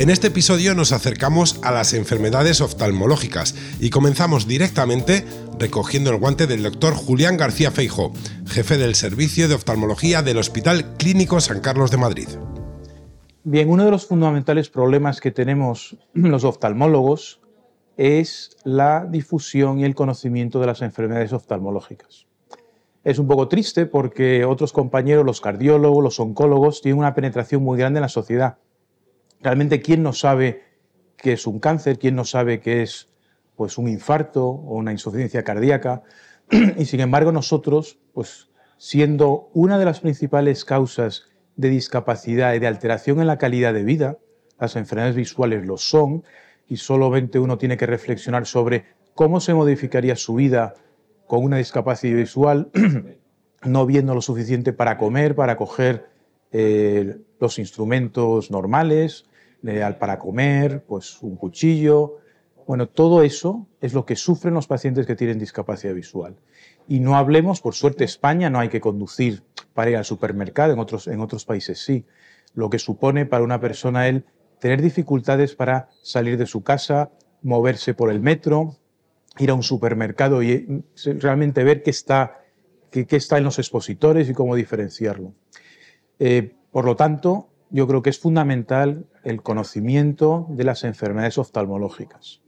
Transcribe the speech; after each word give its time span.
En 0.00 0.08
este 0.08 0.28
episodio 0.28 0.74
nos 0.74 0.92
acercamos 0.92 1.60
a 1.62 1.72
las 1.72 1.92
enfermedades 1.92 2.62
oftalmológicas 2.62 3.54
y 3.80 3.90
comenzamos 3.90 4.48
directamente 4.48 5.26
recogiendo 5.58 6.10
el 6.10 6.16
guante 6.16 6.46
del 6.46 6.62
doctor 6.62 6.94
Julián 6.94 7.36
García 7.36 7.70
Feijo, 7.70 8.10
jefe 8.46 8.78
del 8.78 8.94
Servicio 8.94 9.46
de 9.46 9.56
Oftalmología 9.56 10.22
del 10.22 10.38
Hospital 10.38 10.96
Clínico 10.96 11.38
San 11.38 11.60
Carlos 11.60 11.90
de 11.90 11.98
Madrid. 11.98 12.28
Bien, 13.44 13.68
uno 13.68 13.84
de 13.84 13.90
los 13.90 14.06
fundamentales 14.06 14.70
problemas 14.70 15.20
que 15.20 15.32
tenemos 15.32 15.98
los 16.14 16.44
oftalmólogos 16.44 17.42
es 17.98 18.56
la 18.64 19.04
difusión 19.04 19.80
y 19.80 19.84
el 19.84 19.94
conocimiento 19.94 20.60
de 20.60 20.66
las 20.68 20.80
enfermedades 20.80 21.34
oftalmológicas. 21.34 22.26
Es 23.04 23.18
un 23.18 23.26
poco 23.28 23.48
triste 23.48 23.84
porque 23.84 24.46
otros 24.46 24.72
compañeros, 24.72 25.26
los 25.26 25.42
cardiólogos, 25.42 26.02
los 26.02 26.20
oncólogos, 26.20 26.80
tienen 26.80 27.00
una 27.00 27.14
penetración 27.14 27.62
muy 27.62 27.78
grande 27.78 27.98
en 27.98 28.02
la 28.02 28.08
sociedad 28.08 28.56
Realmente, 29.42 29.80
¿quién 29.80 30.02
no 30.02 30.12
sabe 30.12 30.64
qué 31.16 31.32
es 31.32 31.46
un 31.46 31.60
cáncer? 31.60 31.98
¿Quién 31.98 32.14
no 32.14 32.24
sabe 32.24 32.60
qué 32.60 32.82
es 32.82 33.08
pues, 33.56 33.78
un 33.78 33.88
infarto 33.88 34.46
o 34.46 34.76
una 34.76 34.92
insuficiencia 34.92 35.44
cardíaca? 35.44 36.02
y 36.78 36.84
sin 36.84 37.00
embargo, 37.00 37.32
nosotros, 37.32 37.98
pues, 38.12 38.48
siendo 38.76 39.50
una 39.54 39.78
de 39.78 39.84
las 39.84 40.00
principales 40.00 40.64
causas 40.64 41.28
de 41.56 41.68
discapacidad 41.70 42.54
y 42.54 42.58
de 42.58 42.66
alteración 42.66 43.20
en 43.20 43.26
la 43.26 43.38
calidad 43.38 43.74
de 43.74 43.84
vida, 43.84 44.18
las 44.58 44.76
enfermedades 44.76 45.16
visuales 45.16 45.64
lo 45.66 45.78
son, 45.78 46.22
y 46.68 46.76
solamente 46.76 47.38
uno 47.38 47.58
tiene 47.58 47.76
que 47.76 47.86
reflexionar 47.86 48.46
sobre 48.46 48.84
cómo 49.14 49.40
se 49.40 49.54
modificaría 49.54 50.16
su 50.16 50.34
vida 50.34 50.74
con 51.26 51.42
una 51.44 51.56
discapacidad 51.56 52.16
visual, 52.16 52.70
no 53.64 53.86
viendo 53.86 54.14
lo 54.14 54.22
suficiente 54.22 54.72
para 54.72 54.96
comer, 54.96 55.34
para 55.34 55.56
coger 55.56 56.08
eh, 56.52 57.18
los 57.38 57.58
instrumentos 57.58 58.50
normales, 58.50 59.26
para 59.98 60.18
comer, 60.18 60.84
pues 60.86 61.22
un 61.22 61.36
cuchillo. 61.36 62.18
Bueno, 62.66 62.88
todo 62.88 63.22
eso 63.22 63.66
es 63.80 63.92
lo 63.92 64.06
que 64.06 64.16
sufren 64.16 64.54
los 64.54 64.66
pacientes 64.66 65.06
que 65.06 65.16
tienen 65.16 65.38
discapacidad 65.38 65.94
visual. 65.94 66.36
Y 66.88 67.00
no 67.00 67.16
hablemos, 67.16 67.60
por 67.60 67.74
suerte 67.74 68.04
España 68.04 68.48
no 68.48 68.58
hay 68.58 68.68
que 68.68 68.80
conducir 68.80 69.42
para 69.74 69.90
ir 69.90 69.96
al 69.96 70.04
supermercado, 70.04 70.72
en 70.72 70.78
otros, 70.78 71.06
en 71.08 71.20
otros 71.20 71.44
países 71.44 71.78
sí. 71.78 72.04
Lo 72.54 72.70
que 72.70 72.78
supone 72.78 73.26
para 73.26 73.44
una 73.44 73.60
persona 73.60 74.08
el 74.08 74.24
tener 74.58 74.82
dificultades 74.82 75.54
para 75.54 75.88
salir 76.02 76.36
de 76.36 76.46
su 76.46 76.62
casa, 76.62 77.10
moverse 77.42 77.94
por 77.94 78.10
el 78.10 78.20
metro, 78.20 78.76
ir 79.38 79.50
a 79.50 79.54
un 79.54 79.62
supermercado 79.62 80.42
y 80.42 80.52
eh, 80.52 80.82
realmente 81.18 81.64
ver 81.64 81.82
qué 81.82 81.90
está, 81.90 82.42
qué, 82.90 83.06
está 83.10 83.38
en 83.38 83.44
los 83.44 83.58
expositores 83.58 84.28
y 84.28 84.34
cómo 84.34 84.54
diferenciarlo. 84.54 85.32
Eh, 86.20 86.54
por 86.70 86.84
lo 86.84 86.94
tanto, 86.94 87.48
yo 87.70 87.88
creo 87.88 88.02
que 88.02 88.10
es 88.10 88.18
fundamental 88.18 89.06
el 89.24 89.42
conocimiento 89.42 90.46
de 90.50 90.64
las 90.64 90.84
enfermedades 90.84 91.38
oftalmológicas. 91.38 92.40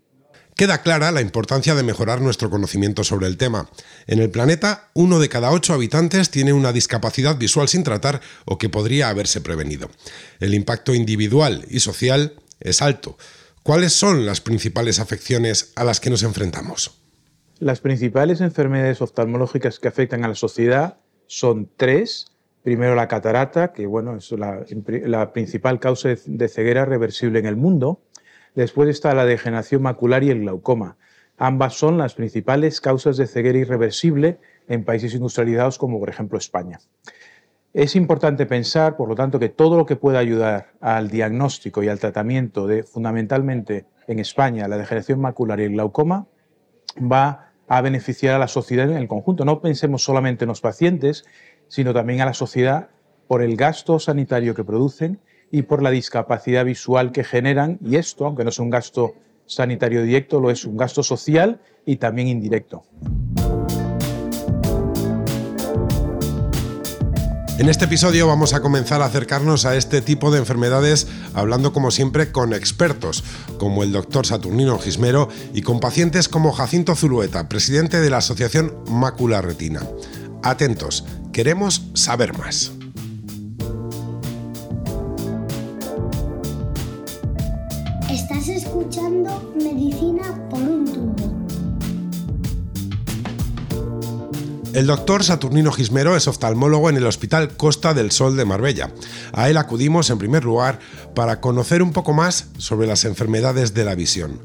Queda 0.55 0.83
clara 0.83 1.11
la 1.13 1.23
importancia 1.23 1.75
de 1.75 1.83
mejorar 1.83 2.21
nuestro 2.21 2.51
conocimiento 2.51 3.05
sobre 3.05 3.27
el 3.27 3.39
tema. 3.39 3.71
En 4.07 4.19
el 4.19 4.31
planeta, 4.31 4.91
uno 4.95 5.19
de 5.19 5.31
cada 5.31 5.51
ocho 5.51 5.73
habitantes 5.73 6.31
tiene 6.31 6.53
una 6.53 6.73
discapacidad 6.73 7.39
visual 7.39 7.69
sin 7.69 7.83
tratar 7.83 8.21
o 8.45 8.59
que 8.59 8.69
podría 8.69 9.09
haberse 9.09 9.41
prevenido. 9.41 9.89
El 10.41 10.53
impacto 10.53 10.95
individual 10.95 11.65
y 11.71 11.81
social 11.81 12.35
es 12.61 12.83
alto. 12.83 13.17
¿Cuáles 13.63 13.95
son 13.95 14.27
las 14.27 14.41
principales 14.43 14.99
afecciones 14.99 15.73
a 15.75 15.85
las 15.85 16.01
que 16.01 16.11
nos 16.11 16.23
enfrentamos? 16.23 17.01
Las 17.59 17.81
principales 17.81 18.41
enfermedades 18.41 19.01
oftalmológicas 19.01 19.79
que 19.79 19.89
afectan 19.89 20.25
a 20.25 20.29
la 20.29 20.35
sociedad 20.35 20.99
son 21.29 21.71
tres 21.77 22.32
Primero 22.63 22.95
la 22.95 23.09
catarata, 23.09 23.73
que 23.73 23.87
bueno, 23.87 24.17
es 24.17 24.31
la, 24.33 25.33
principal 25.33 25.81
causa 25.81 26.11
de 26.27 26.49
ceguera 26.49 26.85
reversible 26.85 27.41
en 27.41 27.47
el 27.47 27.57
mundo. 27.57 28.01
Después 28.55 28.89
está 28.89 29.15
la 29.15 29.25
degeneración 29.25 29.83
macular 29.83 30.23
y 30.23 30.31
el 30.31 30.41
glaucoma. 30.41 30.97
Ambas 31.39 31.75
son 31.75 31.99
las 31.99 32.15
principales 32.15 32.81
causas 32.81 33.17
de 33.17 33.27
ceguera 33.27 33.59
irreversible 33.59 34.39
en 34.69 34.85
países 34.85 35.15
industrializados 35.15 35.79
como 35.79 35.99
por 35.99 36.09
ejemplo 36.09 36.39
España. 36.39 36.79
Es 37.75 37.97
importante 37.97 38.47
pensar, 38.47 38.97
por 38.97 39.09
lo 39.09 39.15
tanto, 39.15 39.39
que 39.39 39.49
todo 39.49 39.79
lo 39.79 39.87
que 39.87 39.97
pueda 39.97 40.19
ayudar 40.19 40.73
al 40.81 41.09
diagnóstico 41.09 41.83
y 41.83 41.89
al 41.89 41.99
tratamiento 41.99 42.67
de, 42.67 42.83
fundamentalmente 42.83 43.87
en 44.07 44.19
España, 44.19 44.69
la 44.69 44.77
degeneración 44.77 45.21
macular 45.21 45.59
y 45.59 45.65
el 45.65 45.73
glaucoma, 45.73 46.27
va 47.01 47.53
a 47.69 47.81
beneficiar 47.81 48.35
a 48.35 48.39
la 48.39 48.49
sociedad 48.49 48.91
en 48.91 48.99
el 48.99 49.09
conjunto. 49.09 49.47
No 49.47 49.63
pensemos 49.63 50.05
solamente 50.05 50.45
en 50.45 50.49
los 50.49 50.61
pacientes, 50.61 51.25
sino 51.73 51.95
también 51.95 52.21
a 52.21 52.27
la 52.27 52.35
sociedad 52.35 52.91
por 53.27 53.43
el 53.43 53.57
gasto 53.57 53.99
sanitario 53.99 54.55
que 54.55 54.63
producen 54.63 55.21
y 55.51 55.63
por 55.63 55.83
la 55.83 55.91
discapacidad 55.91 56.67
visual 56.67 57.13
que 57.13 57.25
generan. 57.25 57.79
Y 57.83 57.97
esto, 57.97 58.27
aunque 58.27 58.45
no 58.45 58.51
es 58.51 58.59
un 58.59 58.69
gasto 58.69 59.15
sanitario 59.47 60.03
directo, 60.03 60.39
lo 60.39 60.51
es 60.51 60.67
un 60.67 60.77
gasto 60.77 61.03
social 61.03 61.63
y 61.87 61.97
también 61.97 62.29
indirecto. 62.29 62.83
En 67.59 67.71
este 67.71 67.87
episodio 67.87 68.27
vamos 68.27 68.53
a 68.53 68.61
comenzar 68.61 69.01
a 69.01 69.07
acercarnos 69.07 69.65
a 69.65 69.75
este 69.75 70.03
tipo 70.03 70.31
de 70.31 70.41
enfermedades 70.41 71.07
hablando 71.33 71.73
como 71.73 71.91
siempre 71.91 72.33
con 72.33 72.53
expertos, 72.53 73.25
como 73.57 73.83
el 73.83 73.93
doctor 73.93 74.27
Saturnino 74.27 74.79
Gismero 74.79 75.31
y 75.55 75.63
con 75.63 75.81
pacientes 75.81 76.29
como 76.29 76.53
Jacinto 76.53 76.95
Zulueta, 76.95 77.49
presidente 77.49 78.01
de 78.01 78.11
la 78.11 78.19
Asociación 78.19 78.75
Mácula 78.91 79.41
Retina. 79.41 79.81
Atentos, 80.43 81.05
Queremos 81.33 81.83
saber 81.95 82.37
más. 82.37 82.73
Estás 88.11 88.49
escuchando 88.49 89.55
Medicina 89.57 90.23
por 90.51 90.61
un 90.61 90.85
tubo. 90.85 91.33
El 94.75 94.87
doctor 94.87 95.25
Saturnino 95.25 95.73
Gismero 95.73 96.17
es 96.17 96.29
oftalmólogo 96.29 96.91
en 96.91 96.99
el 96.99 97.07
Hospital 97.07 97.57
Costa 97.57 97.95
del 97.95 98.11
Sol 98.11 98.37
de 98.37 98.45
Marbella. 98.45 98.93
A 99.33 99.49
él 99.49 99.57
acudimos 99.57 100.11
en 100.11 100.19
primer 100.19 100.45
lugar 100.45 100.81
para 101.15 101.41
conocer 101.41 101.83
un 101.83 101.93
poco 101.93 102.13
más 102.13 102.49
sobre 102.59 102.87
las 102.87 103.07
enfermedades 103.07 103.73
de 103.73 103.85
la 103.87 103.95
visión. 103.95 104.39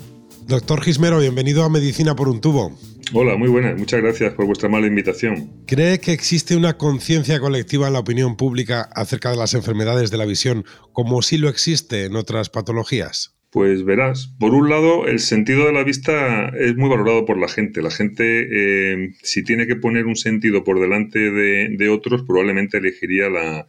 Doctor 0.47 0.81
Gismero, 0.81 1.19
bienvenido 1.19 1.65
a 1.65 1.69
Medicina 1.69 2.15
por 2.15 2.29
un 2.29 2.39
tubo. 2.39 2.71
Hola, 3.13 3.37
muy 3.37 3.47
buenas. 3.47 3.77
Muchas 3.77 4.01
gracias 4.01 4.33
por 4.33 4.45
vuestra 4.45 4.69
mala 4.69 4.87
invitación. 4.87 5.63
¿Cree 5.65 5.99
que 5.99 6.11
existe 6.11 6.55
una 6.55 6.77
conciencia 6.77 7.39
colectiva 7.39 7.87
en 7.87 7.93
la 7.93 7.99
opinión 7.99 8.35
pública 8.35 8.89
acerca 8.93 9.31
de 9.31 9.37
las 9.37 9.53
enfermedades 9.53 10.11
de 10.11 10.17
la 10.17 10.25
visión 10.25 10.65
como 10.93 11.21
sí 11.21 11.37
lo 11.37 11.49
existe 11.49 12.05
en 12.05 12.15
otras 12.15 12.49
patologías? 12.49 13.35
Pues 13.49 13.85
verás, 13.85 14.27
por 14.39 14.53
un 14.53 14.69
lado, 14.69 15.07
el 15.07 15.19
sentido 15.19 15.65
de 15.65 15.73
la 15.73 15.83
vista 15.83 16.49
es 16.49 16.75
muy 16.75 16.89
valorado 16.89 17.25
por 17.25 17.37
la 17.37 17.47
gente. 17.47 17.81
La 17.81 17.91
gente, 17.91 18.47
eh, 18.51 19.13
si 19.23 19.43
tiene 19.43 19.67
que 19.67 19.77
poner 19.77 20.05
un 20.05 20.17
sentido 20.17 20.63
por 20.63 20.79
delante 20.81 21.19
de 21.19 21.89
otros, 21.89 22.23
probablemente 22.23 22.77
elegiría 22.77 23.29
la, 23.29 23.67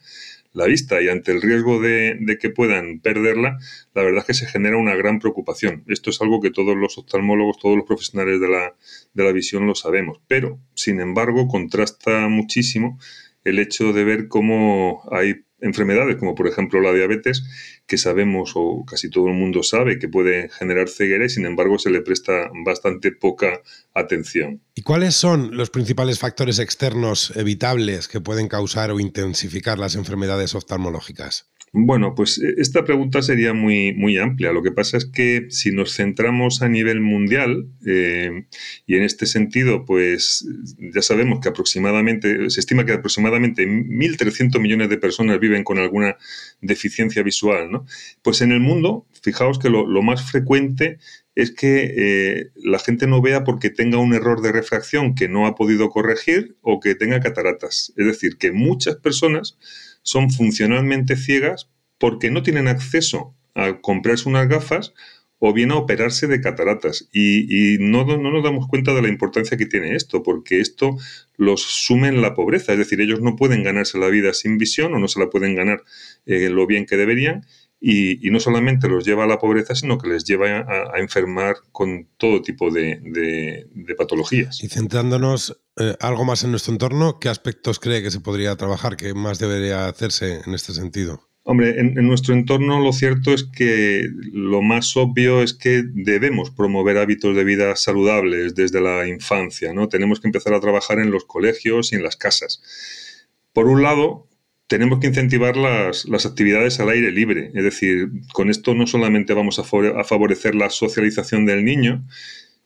la 0.52 0.66
vista 0.66 1.00
y 1.02 1.08
ante 1.08 1.32
el 1.32 1.42
riesgo 1.42 1.80
de, 1.80 2.38
que 2.40 2.50
puedan 2.50 3.00
perderla, 3.00 3.58
la 3.94 4.02
verdad 4.02 4.20
es 4.20 4.26
que 4.26 4.34
se 4.34 4.46
genera 4.46 4.76
una 4.76 4.94
gran 4.94 5.18
preocupación. 5.18 5.84
Esto 5.86 6.10
es 6.10 6.20
algo 6.20 6.40
que 6.40 6.50
todos 6.50 6.76
los 6.76 6.98
oftalmólogos, 6.98 7.58
todos 7.58 7.76
los 7.76 7.86
profesionales 7.86 8.40
de 8.40 8.48
la, 8.48 8.74
de 9.14 9.24
la 9.24 9.32
visión 9.32 9.66
lo 9.66 9.74
sabemos, 9.74 10.20
pero 10.26 10.58
sin 10.74 11.00
embargo 11.00 11.48
contrasta 11.48 12.28
muchísimo 12.28 12.98
el 13.44 13.58
hecho 13.58 13.92
de 13.92 14.04
ver 14.04 14.28
cómo 14.28 15.02
hay 15.10 15.44
enfermedades 15.60 16.16
como 16.16 16.34
por 16.34 16.46
ejemplo 16.46 16.80
la 16.80 16.92
diabetes 16.92 17.77
que 17.88 17.96
sabemos 17.96 18.52
o 18.54 18.84
casi 18.84 19.08
todo 19.08 19.28
el 19.28 19.34
mundo 19.34 19.62
sabe 19.62 19.98
que 19.98 20.08
puede 20.08 20.50
generar 20.50 20.88
ceguera 20.90 21.24
y 21.24 21.30
sin 21.30 21.46
embargo 21.46 21.78
se 21.78 21.90
le 21.90 22.02
presta 22.02 22.50
bastante 22.64 23.12
poca 23.12 23.62
atención. 23.94 24.60
¿Y 24.74 24.82
cuáles 24.82 25.14
son 25.14 25.56
los 25.56 25.70
principales 25.70 26.18
factores 26.18 26.58
externos 26.58 27.32
evitables 27.34 28.06
que 28.06 28.20
pueden 28.20 28.46
causar 28.46 28.90
o 28.90 29.00
intensificar 29.00 29.78
las 29.78 29.96
enfermedades 29.96 30.54
oftalmológicas? 30.54 31.48
Bueno, 31.72 32.14
pues 32.14 32.38
eh, 32.38 32.54
esta 32.58 32.84
pregunta 32.84 33.22
sería 33.22 33.52
muy, 33.52 33.94
muy 33.94 34.16
amplia. 34.18 34.52
Lo 34.52 34.62
que 34.62 34.72
pasa 34.72 34.96
es 34.96 35.04
que 35.06 35.46
si 35.50 35.70
nos 35.70 35.94
centramos 35.94 36.62
a 36.62 36.68
nivel 36.68 37.00
mundial, 37.00 37.68
eh, 37.86 38.46
y 38.86 38.96
en 38.96 39.02
este 39.02 39.26
sentido, 39.26 39.84
pues 39.84 40.46
ya 40.78 41.02
sabemos 41.02 41.40
que 41.40 41.48
aproximadamente, 41.48 42.50
se 42.50 42.60
estima 42.60 42.84
que 42.84 42.92
aproximadamente 42.92 43.66
1.300 43.66 44.60
millones 44.60 44.88
de 44.88 44.98
personas 44.98 45.40
viven 45.40 45.64
con 45.64 45.78
alguna 45.78 46.16
deficiencia 46.60 47.22
visual, 47.22 47.70
¿no? 47.70 47.84
Pues 48.22 48.40
en 48.40 48.52
el 48.52 48.60
mundo, 48.60 49.06
fijaos 49.22 49.58
que 49.58 49.68
lo, 49.68 49.86
más 50.02 50.30
frecuente 50.30 50.98
es 51.34 51.50
que 51.52 51.94
eh, 51.96 52.50
la 52.56 52.78
gente 52.78 53.06
no 53.06 53.20
vea 53.20 53.44
porque 53.44 53.70
tenga 53.70 53.98
un 53.98 54.14
error 54.14 54.40
de 54.42 54.52
refracción 54.52 55.14
que 55.14 55.28
no 55.28 55.46
ha 55.46 55.54
podido 55.54 55.90
corregir 55.90 56.56
o 56.62 56.80
que 56.80 56.94
tenga 56.94 57.20
cataratas. 57.20 57.92
Es 57.96 58.06
decir, 58.06 58.38
que 58.38 58.52
muchas 58.52 58.96
personas 58.96 59.58
son 60.08 60.30
funcionalmente 60.30 61.16
ciegas 61.16 61.68
porque 61.98 62.30
no 62.30 62.42
tienen 62.42 62.66
acceso 62.66 63.34
a 63.54 63.80
comprarse 63.82 64.26
unas 64.26 64.48
gafas 64.48 64.94
o 65.38 65.52
bien 65.52 65.70
a 65.70 65.76
operarse 65.76 66.26
de 66.26 66.40
cataratas. 66.40 67.08
Y, 67.12 67.76
no, 67.78 68.04
nos 68.04 68.42
damos 68.42 68.66
cuenta 68.68 68.94
de 68.94 69.02
la 69.02 69.08
importancia 69.08 69.58
que 69.58 69.66
tiene 69.66 69.94
esto, 69.94 70.22
porque 70.22 70.60
esto 70.60 70.96
los 71.36 71.60
sume 71.60 72.08
en 72.08 72.22
la 72.22 72.34
pobreza, 72.34 72.72
es 72.72 72.78
decir, 72.78 73.02
ellos 73.02 73.20
no 73.20 73.36
pueden 73.36 73.62
ganarse 73.62 73.98
la 73.98 74.08
vida 74.08 74.32
sin 74.32 74.56
visión 74.56 74.94
o 74.94 74.98
no 74.98 75.08
se 75.08 75.20
la 75.20 75.28
pueden 75.28 75.54
ganar 75.54 75.84
eh, 76.24 76.48
lo 76.48 76.66
bien 76.66 76.86
que 76.86 76.96
deberían. 76.96 77.44
Y, 77.80 78.30
no 78.30 78.40
solamente 78.40 78.88
los 78.88 79.04
lleva 79.04 79.24
a 79.24 79.26
la 79.28 79.38
pobreza, 79.38 79.74
sino 79.74 79.98
que 79.98 80.08
les 80.08 80.24
lleva 80.24 80.66
a, 80.66 80.98
enfermar 80.98 81.56
con 81.70 82.08
todo 82.16 82.42
tipo 82.42 82.70
de, 82.70 83.66
patologías. 83.96 84.62
Y 84.62 84.68
centrándonos 84.68 85.60
eh, 85.76 85.94
algo 86.00 86.24
más 86.24 86.42
en 86.44 86.50
nuestro 86.50 86.72
entorno, 86.72 87.18
¿qué 87.20 87.28
aspectos 87.28 87.78
cree 87.78 88.02
que 88.02 88.10
se 88.10 88.20
podría 88.20 88.56
trabajar, 88.56 88.96
qué 88.96 89.14
más 89.14 89.38
debería 89.38 89.86
hacerse 89.86 90.40
en 90.44 90.54
este 90.54 90.72
sentido? 90.72 91.28
Hombre, 91.50 91.80
en, 91.80 91.94
nuestro 92.06 92.34
entorno 92.34 92.78
lo 92.78 92.92
cierto 92.92 93.32
es 93.32 93.42
que 93.44 94.06
lo 94.34 94.60
más 94.60 94.94
obvio 94.98 95.42
es 95.42 95.54
que 95.54 95.82
debemos 95.82 96.50
promover 96.50 96.98
hábitos 96.98 97.34
de 97.34 97.42
vida 97.42 97.74
saludables 97.74 98.54
desde 98.54 98.82
la 98.82 99.08
infancia, 99.08 99.72
¿no? 99.72 99.88
Tenemos 99.88 100.20
que 100.20 100.28
empezar 100.28 100.52
a 100.52 100.60
trabajar 100.60 100.98
en 100.98 101.10
los 101.10 101.24
colegios 101.24 101.90
y 101.90 101.96
en 101.96 102.02
las 102.02 102.16
casas. 102.16 102.60
Por 103.54 103.66
un 103.66 103.82
lado, 103.82 104.28
tenemos 104.68 105.00
que 105.00 105.08
incentivar 105.08 105.56
las, 105.56 106.06
actividades 106.26 106.78
al 106.78 106.90
aire 106.90 107.10
libre. 107.10 107.50
Es 107.54 107.64
decir, 107.64 108.10
con 108.32 108.50
esto 108.50 108.74
no 108.74 108.86
solamente 108.86 109.32
vamos 109.32 109.58
a, 109.58 109.64
favorecer 109.64 110.54
la 110.54 110.70
socialización 110.70 111.46
del 111.46 111.64
niño, 111.64 112.06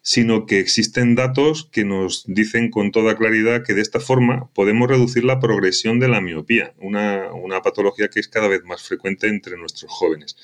sino 0.02 0.44
que 0.46 0.58
existen 0.58 1.14
datos 1.14 1.68
que 1.70 1.84
nos 1.84 2.24
dicen 2.26 2.70
con 2.70 2.90
toda 2.90 3.16
claridad 3.16 3.62
que 3.64 3.74
de 3.74 3.82
esta 3.82 4.00
forma 4.00 4.50
podemos 4.52 4.90
reducir 4.90 5.24
la 5.24 5.38
progresión 5.38 6.00
de 6.00 6.08
la 6.08 6.20
miopía, 6.20 6.74
una, 6.78 7.30
patología 7.62 8.08
que 8.08 8.18
es 8.18 8.26
cada 8.26 8.48
vez 8.48 8.64
más 8.64 8.82
frecuente 8.82 9.28
entre 9.28 9.56
nuestros 9.56 9.90
jóvenes. 9.92 10.36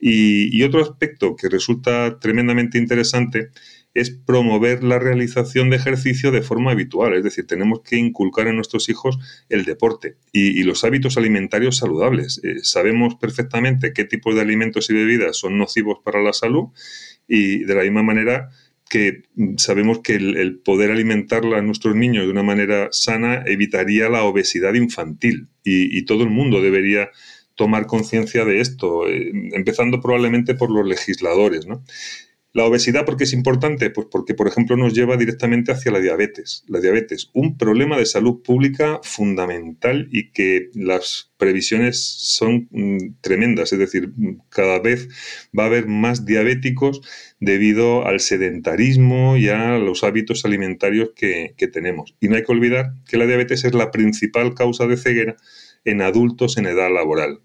y 0.00 0.62
otro 0.62 0.80
aspecto 0.80 1.36
que 1.36 1.48
resulta 1.48 2.18
tremendamente 2.18 2.78
interesante 2.78 3.50
es 3.94 4.10
promover 4.10 4.84
la 4.84 4.98
realización 4.98 5.70
de 5.70 5.76
ejercicio 5.76 6.30
de 6.30 6.42
forma 6.42 6.72
habitual. 6.72 7.14
Es 7.14 7.24
decir, 7.24 7.46
tenemos 7.46 7.80
que 7.80 7.96
inculcar 7.96 8.46
en 8.46 8.56
nuestros 8.56 8.88
hijos 8.88 9.18
el 9.48 9.64
deporte 9.64 10.16
y, 10.32 10.62
los 10.62 10.84
hábitos 10.84 11.16
alimentarios 11.16 11.78
saludables. 11.78 12.40
Eh, 12.44 12.58
sabemos 12.62 13.14
perfectamente 13.16 13.92
qué 13.92 14.04
tipos 14.04 14.34
de 14.34 14.42
alimentos 14.42 14.90
y 14.90 14.94
bebidas 14.94 15.36
son 15.36 15.58
nocivos 15.58 15.98
para 16.04 16.22
la 16.22 16.32
salud 16.32 16.68
y 17.26 17.64
de 17.64 17.74
la 17.74 17.82
misma 17.82 18.02
manera 18.02 18.50
que 18.88 19.24
sabemos 19.58 20.00
que 20.00 20.14
el, 20.16 20.60
poder 20.64 20.90
alimentar 20.90 21.44
a 21.44 21.62
nuestros 21.62 21.94
niños 21.94 22.24
de 22.24 22.30
una 22.30 22.42
manera 22.42 22.88
sana 22.90 23.42
evitaría 23.46 24.08
la 24.08 24.24
obesidad 24.24 24.74
infantil 24.74 25.48
y, 25.62 26.04
todo 26.06 26.22
el 26.22 26.30
mundo 26.30 26.62
debería 26.62 27.10
tomar 27.54 27.86
conciencia 27.86 28.46
de 28.46 28.60
esto, 28.60 29.06
eh, 29.06 29.30
empezando 29.52 30.00
probablemente 30.00 30.54
por 30.54 30.70
los 30.70 30.86
legisladores. 30.86 31.66
¿no? 31.66 31.84
La 32.58 32.64
obesidad, 32.64 33.04
¿por 33.04 33.16
qué 33.16 33.22
es 33.22 33.34
importante? 33.34 33.88
Pues 33.88 34.08
porque, 34.10 34.34
por 34.34 34.48
ejemplo, 34.48 34.76
nos 34.76 34.92
lleva 34.92 35.16
directamente 35.16 35.70
hacia 35.70 35.92
la 35.92 36.00
diabetes. 36.00 36.64
La 36.66 36.80
diabetes, 36.80 37.30
un 37.32 37.56
problema 37.56 37.96
de 37.96 38.04
salud 38.04 38.42
pública 38.42 38.98
fundamental 39.04 40.08
y 40.10 40.32
que 40.32 40.68
las 40.74 41.30
previsiones 41.36 42.02
son 42.02 42.66
mm, 42.72 43.20
tremendas. 43.20 43.72
Es 43.72 43.78
decir, 43.78 44.10
cada 44.48 44.80
vez 44.80 45.08
va 45.56 45.62
a 45.62 45.66
haber 45.66 45.86
más 45.86 46.26
diabéticos 46.26 47.00
debido 47.38 48.04
al 48.04 48.18
sedentarismo 48.18 49.36
y 49.36 49.50
a 49.50 49.78
los 49.78 50.02
hábitos 50.02 50.44
alimentarios 50.44 51.10
que, 51.14 51.54
que 51.56 51.68
tenemos. 51.68 52.16
Y 52.18 52.26
no 52.26 52.34
hay 52.34 52.42
que 52.42 52.50
olvidar 52.50 52.94
que 53.08 53.18
la 53.18 53.26
diabetes 53.26 53.62
es 53.66 53.72
la 53.72 53.92
principal 53.92 54.56
causa 54.56 54.88
de 54.88 54.96
ceguera 54.96 55.36
en 55.84 56.02
adultos 56.02 56.58
en 56.58 56.66
edad 56.66 56.92
laboral. 56.92 57.38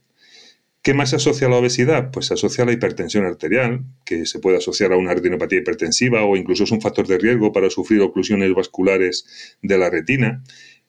¿Qué 0.83 0.94
más 0.94 1.12
se 1.12 1.15
asocia 1.15 1.47
a 1.47 1.50
la 1.50 1.56
obesidad? 1.56 2.12
Pues 2.12 2.25
se 2.25 2.33
asocia 2.33 2.65
a 2.65 2.68
la 2.68 2.74
hipertensión 2.74 3.25
arterial, 3.25 3.85
que 4.03 4.25
se 4.25 4.39
puede 4.39 4.57
asociar 4.57 4.91
a 4.91 4.97
una 4.97 5.13
retinopatía 5.13 5.59
hipertensiva 5.59 6.25
o 6.25 6.35
incluso 6.35 6.65
es 6.65 6.71
un 6.71 6.81
factor 6.81 7.07
de 7.07 7.18
riesgo 7.18 7.53
para 7.53 7.69
sufrir 7.69 8.01
oclusiones 8.01 8.53
vasculares 8.53 9.56
de 9.62 9.77
la 9.77 9.89
retina. 9.89 10.44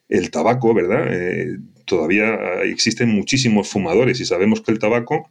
El 0.09 0.31
tabaco, 0.31 0.73
¿verdad? 0.73 1.07
Eh, 1.13 1.59
todavía 1.85 2.61
existen 2.63 3.07
muchísimos 3.07 3.69
fumadores 3.69 4.19
y 4.19 4.25
sabemos 4.25 4.59
que 4.59 4.73
el 4.73 4.79
tabaco 4.79 5.29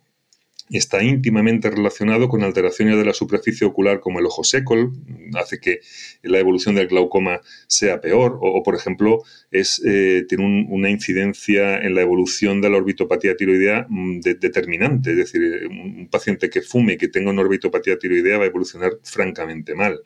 está 0.78 1.02
íntimamente 1.02 1.70
relacionado 1.70 2.28
con 2.28 2.42
alteraciones 2.42 2.96
de 2.96 3.04
la 3.04 3.12
superficie 3.12 3.66
ocular 3.66 4.00
como 4.00 4.18
el 4.18 4.26
ojo 4.26 4.44
seco, 4.44 4.92
hace 5.34 5.58
que 5.58 5.80
la 6.22 6.38
evolución 6.38 6.74
del 6.74 6.88
glaucoma 6.88 7.40
sea 7.66 8.00
peor, 8.00 8.38
o, 8.40 8.62
por 8.62 8.74
ejemplo, 8.74 9.22
es, 9.50 9.80
eh, 9.84 10.24
tiene 10.28 10.66
una 10.68 10.90
incidencia 10.90 11.78
en 11.78 11.94
la 11.94 12.02
evolución 12.02 12.60
de 12.60 12.70
la 12.70 12.78
orbitopatía 12.78 13.36
tiroidea 13.36 13.86
mm, 13.88 14.20
determinante, 14.20 15.12
es 15.12 15.16
decir, 15.16 15.68
un, 15.70 16.08
paciente 16.10 16.50
que 16.50 16.62
fume 16.62 16.94
y 16.94 16.96
que 16.96 17.08
tenga 17.08 17.30
una 17.30 17.42
orbitopatía 17.42 17.98
tiroidea 17.98 18.38
va 18.38 18.44
a 18.44 18.48
evolucionar 18.48 18.98
francamente 19.02 19.74
mal 19.74 20.00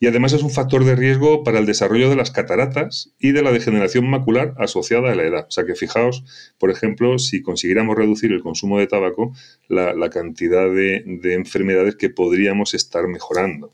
y 0.00 0.06
además 0.06 0.32
es 0.32 0.42
un 0.42 0.50
factor 0.50 0.84
de 0.84 0.94
riesgo 0.94 1.42
para 1.42 1.58
el 1.58 1.66
desarrollo 1.66 2.08
de 2.08 2.16
las 2.16 2.30
cataratas 2.30 3.12
y 3.18 3.32
de 3.32 3.42
la 3.42 3.52
degeneración 3.52 4.08
macular 4.08 4.54
asociada 4.58 5.10
a 5.10 5.14
la 5.14 5.24
edad. 5.24 5.46
O 5.48 5.50
sea 5.50 5.64
que 5.64 5.74
fijaos, 5.74 6.24
por 6.58 6.70
ejemplo, 6.70 7.18
si 7.18 7.42
consiguiéramos 7.42 7.96
reducir 7.96 8.32
el 8.32 8.42
consumo 8.42 8.78
de 8.78 8.86
tabaco, 8.86 9.32
la, 9.68 10.10
cantidad 10.10 10.72
de, 10.72 11.02
de 11.04 11.34
enfermedades 11.34 11.96
que 11.96 12.10
podríamos 12.10 12.74
estar 12.74 13.06
mejorando. 13.08 13.72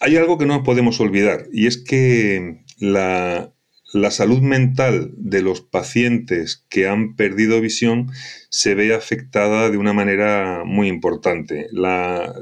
Hay 0.00 0.16
algo 0.16 0.38
que 0.38 0.46
no 0.46 0.62
podemos 0.62 1.00
olvidar 1.00 1.46
y 1.52 1.66
es 1.66 1.78
que 1.78 2.62
la, 2.78 3.52
la 3.92 4.10
salud 4.10 4.40
mental 4.40 5.10
de 5.16 5.42
los 5.42 5.60
pacientes 5.60 6.64
que 6.68 6.86
han 6.86 7.16
perdido 7.16 7.60
visión 7.60 8.10
se 8.48 8.74
ve 8.74 8.94
afectada 8.94 9.70
de 9.70 9.78
una 9.78 9.92
manera 9.92 10.62
muy 10.64 10.88
importante. 10.88 11.66
La, 11.72 12.34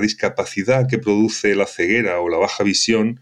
discapacidad 0.00 0.88
que 0.88 0.98
produce 0.98 1.54
la 1.54 1.66
ceguera 1.66 2.20
o 2.20 2.28
la 2.28 2.38
baja 2.38 2.64
visión 2.64 3.20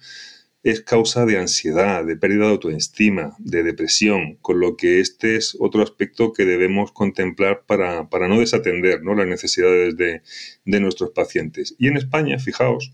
es 0.62 0.80
causa 0.80 1.24
de 1.24 1.38
ansiedad, 1.38 2.04
de 2.04 2.16
pérdida 2.16 2.46
de 2.46 2.50
autoestima, 2.50 3.36
de 3.38 3.62
depresión, 3.62 4.36
con 4.42 4.58
lo 4.58 4.76
que 4.76 5.00
este 5.00 5.36
es 5.36 5.56
otro 5.60 5.82
aspecto 5.82 6.32
que 6.32 6.44
debemos 6.44 6.90
contemplar 6.90 7.64
para, 7.66 8.28
no 8.28 8.40
desatender 8.40 9.02
¿no? 9.02 9.14
las 9.14 9.28
necesidades 9.28 9.96
de, 9.96 10.22
de 10.64 10.80
nuestros 10.80 11.10
pacientes. 11.10 11.76
Y 11.78 11.86
en 11.86 11.96
España, 11.96 12.38
fijaos, 12.38 12.92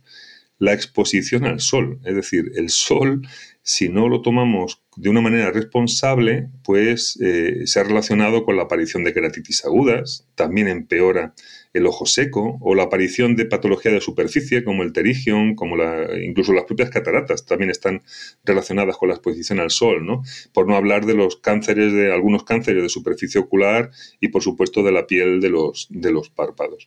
la 0.58 0.74
exposición 0.74 1.44
al 1.44 1.60
sol, 1.60 1.98
es 2.04 2.14
decir, 2.14 2.52
el 2.54 2.70
sol 2.70 3.22
si 3.62 3.88
no 3.88 4.08
lo 4.08 4.22
tomamos 4.22 4.82
de 4.96 5.08
una 5.08 5.20
manera 5.20 5.50
responsable, 5.50 6.50
pues 6.64 7.18
eh, 7.22 7.62
se 7.66 7.80
ha 7.80 7.84
relacionado 7.84 8.44
con 8.44 8.56
la 8.56 8.64
aparición 8.64 9.04
de 9.04 9.14
queratitis 9.14 9.64
agudas, 9.64 10.28
también 10.34 10.68
empeora 10.68 11.34
el 11.72 11.86
ojo 11.86 12.06
seco 12.06 12.58
o 12.60 12.74
la 12.74 12.84
aparición 12.84 13.36
de 13.36 13.46
patología 13.46 13.92
de 13.92 14.00
superficie 14.00 14.64
como 14.64 14.82
el 14.82 14.92
terigion, 14.92 15.54
como 15.54 15.76
la, 15.76 16.06
incluso 16.22 16.52
las 16.52 16.64
propias 16.64 16.90
cataratas 16.90 17.46
también 17.46 17.70
están 17.70 18.02
relacionadas 18.44 18.96
con 18.96 19.08
la 19.08 19.14
exposición 19.14 19.60
al 19.60 19.70
sol, 19.70 20.04
¿no? 20.04 20.22
Por 20.52 20.68
no 20.68 20.76
hablar 20.76 21.06
de 21.06 21.14
los 21.14 21.36
cánceres 21.36 21.92
de 21.92 22.12
algunos 22.12 22.44
cánceres 22.44 22.82
de 22.82 22.88
superficie 22.88 23.40
ocular 23.40 23.90
y 24.20 24.28
por 24.28 24.42
supuesto 24.42 24.82
de 24.82 24.92
la 24.92 25.06
piel 25.06 25.40
de 25.40 25.50
los, 25.50 25.88
de 25.90 26.12
los 26.12 26.30
párpados. 26.30 26.86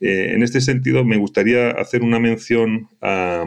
Eh, 0.00 0.32
en 0.34 0.42
este 0.42 0.60
sentido, 0.60 1.04
me 1.04 1.16
gustaría 1.16 1.70
hacer 1.70 2.02
una 2.02 2.18
mención 2.18 2.88
a, 3.00 3.44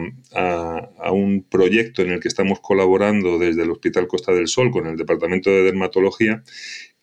un 1.12 1.44
proyecto 1.48 2.00
en 2.00 2.10
el 2.10 2.20
que 2.20 2.28
estamos 2.28 2.60
colaborando 2.60 3.38
desde 3.38 3.62
el 3.62 3.70
Hospital 3.70 4.08
Costa 4.08 4.32
del 4.32 4.48
Sol 4.48 4.70
con 4.70 4.86
el 4.86 4.96
Departamento 4.96 5.50
de 5.50 5.62
Dermatología, 5.62 6.42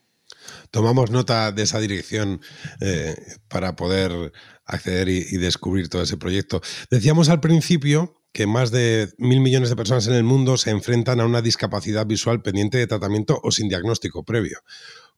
Tomamos 0.71 1.11
nota 1.11 1.51
de 1.51 1.63
esa 1.63 1.79
dirección 1.79 2.41
eh, 2.81 3.15
para 3.47 3.75
poder 3.75 4.31
acceder 4.65 5.09
y, 5.09 5.37
descubrir 5.37 5.89
todo 5.89 6.03
ese 6.03 6.17
proyecto. 6.17 6.61
Decíamos 6.91 7.29
al 7.29 7.39
principio 7.39 8.18
que 8.31 8.47
más 8.47 8.71
de 8.71 9.09
mil 9.17 9.41
millones 9.41 9.69
de 9.69 9.75
personas 9.75 10.07
en 10.07 10.13
el 10.13 10.23
mundo 10.23 10.57
se 10.57 10.69
enfrentan 10.71 11.19
a 11.19 11.25
una 11.25 11.41
discapacidad 11.41 12.05
visual 12.05 12.41
pendiente 12.41 12.77
de 12.77 12.87
tratamiento 12.87 13.39
o 13.43 13.51
sin 13.51 13.69
diagnóstico 13.69 14.23
previo. 14.23 14.59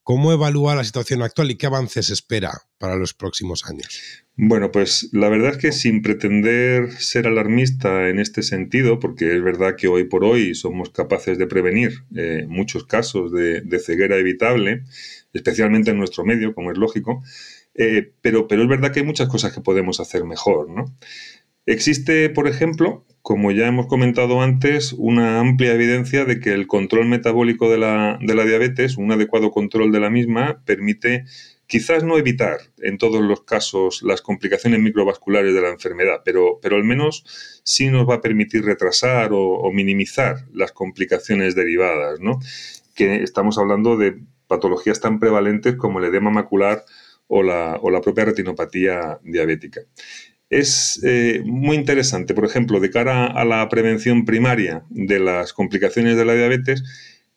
¿Cómo 0.04 0.32
evalúa 0.32 0.74
la 0.74 0.84
situación 0.84 1.22
actual 1.22 1.52
y 1.52 1.58
qué 1.58 1.68
avances 1.68 2.10
espera 2.10 2.52
para 2.80 2.96
los 2.96 3.14
próximos 3.14 3.66
años? 3.68 4.26
Bueno, 4.36 4.72
pues 4.72 5.10
la 5.12 5.30
verdad 5.30 5.52
es 5.52 5.58
que 5.58 5.72
sin 5.72 6.02
pretender 6.02 6.92
ser 6.94 7.28
alarmista 7.28 8.10
en 8.10 8.18
este 8.18 8.42
sentido, 8.42 8.98
porque 8.98 9.36
es 9.36 9.44
verdad 9.44 9.76
que 9.76 9.88
hoy 9.88 10.06
por 10.06 10.24
hoy 10.24 10.56
somos 10.56 10.90
capaces 10.90 11.38
de 11.38 11.46
prevenir 11.46 12.04
eh, 12.16 12.46
muchos 12.48 12.88
casos 12.88 13.32
de, 13.32 13.62
ceguera 13.80 14.18
evitable, 14.18 14.84
especialmente 15.34 15.92
en 15.92 16.00
nuestro 16.00 16.26
medio, 16.26 16.56
como 16.56 16.72
es 16.72 16.80
lógico, 16.80 17.22
eh, 17.76 18.12
pero, 18.22 18.48
pero 18.48 18.64
es 18.64 18.68
verdad 18.68 18.92
que 18.92 19.02
hay 19.02 19.06
muchas 19.06 19.30
cosas 19.30 19.54
que 19.54 19.62
podemos 19.62 20.00
hacer 20.00 20.24
mejor. 20.24 20.68
¿no? 20.68 20.86
Existe, 21.66 22.30
por 22.30 22.48
ejemplo, 22.48 23.06
como 23.22 23.52
ya 23.52 23.68
hemos 23.68 23.86
comentado 23.86 24.42
antes, 24.42 24.94
una 24.94 25.40
amplia 25.40 25.74
evidencia 25.74 26.26
de 26.26 26.40
que 26.40 26.54
el 26.54 26.66
control 26.66 27.06
metabólico 27.08 27.70
de 27.70 27.78
la, 27.78 28.18
diabetes, 28.20 28.98
un 28.98 29.12
adecuado 29.12 29.52
control 29.52 29.92
de 29.92 30.00
la 30.00 30.10
misma, 30.10 30.64
permite 30.66 31.26
quizás 31.68 32.04
no 32.04 32.18
evitar 32.18 32.58
en 32.80 32.98
todos 32.98 33.22
los 33.22 33.44
casos 33.44 34.02
las 34.02 34.22
complicaciones 34.22 34.80
microvasculares 34.80 35.54
de 35.54 35.62
la 35.62 35.70
enfermedad, 35.70 36.22
pero, 36.26 36.60
pero 36.62 36.78
al 36.78 36.84
menos 36.84 37.24
sí 37.64 37.90
nos 37.90 38.10
va 38.10 38.16
a 38.16 38.22
permitir 38.22 38.66
retrasar 38.66 39.30
o, 39.32 39.72
minimizar 39.72 40.48
las 40.52 40.72
complicaciones 40.72 41.54
derivadas, 41.56 42.20
¿no? 42.20 42.40
Que 42.96 43.22
estamos 43.22 43.60
hablando 43.60 43.98
de 43.98 44.20
patologías 44.48 45.00
tan 45.00 45.20
prevalentes 45.20 45.76
como 45.76 46.00
el 46.00 46.06
edema 46.06 46.32
macular 46.32 46.84
o 47.28 47.44
la, 47.44 47.78
o 47.82 47.92
la 47.92 48.02
propia 48.02 48.26
retinopatía 48.26 49.20
diabética 49.24 49.82
es 50.52 51.00
eh, 51.04 51.42
muy 51.46 51.78
interesante, 51.78 52.34
por 52.34 52.46
ejemplo, 52.46 52.80
de 52.82 52.92
cara 52.92 53.26
a 53.26 53.46
la 53.46 53.68
prevención 53.70 54.26
primaria 54.26 54.84
de 54.90 55.20
las 55.20 55.54
complicaciones 55.54 56.18
de 56.18 56.26
la 56.26 56.36
diabetes, 56.36 56.84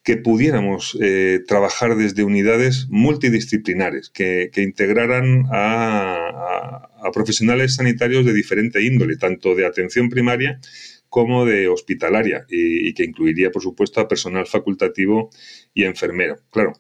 que 0.03 0.17
pudiéramos 0.19 0.99
eh, 1.01 1.41
trabajar 1.47 1.97
desde 1.97 2.25
unidades 2.25 2.89
multidisciplinares, 2.91 4.11
que, 4.11 4.51
integraran 4.57 5.45
a, 5.51 6.91
profesionales 7.15 7.77
sanitarios 7.77 8.27
de 8.27 8.35
diferente 8.35 8.83
índole, 8.83 9.17
tanto 9.17 9.55
de 9.55 9.65
atención 9.65 10.09
primaria 10.09 10.59
como 11.09 11.47
de 11.47 11.69
hospitalaria, 11.69 12.45
y, 12.49 12.89
y 12.89 12.95
que 12.95 13.05
incluiría, 13.05 13.53
por 13.53 13.63
supuesto, 13.63 14.01
a 14.01 14.09
personal 14.09 14.47
facultativo 14.47 15.31
y 15.73 15.85
enfermero. 15.85 16.39
Claro, 16.51 16.73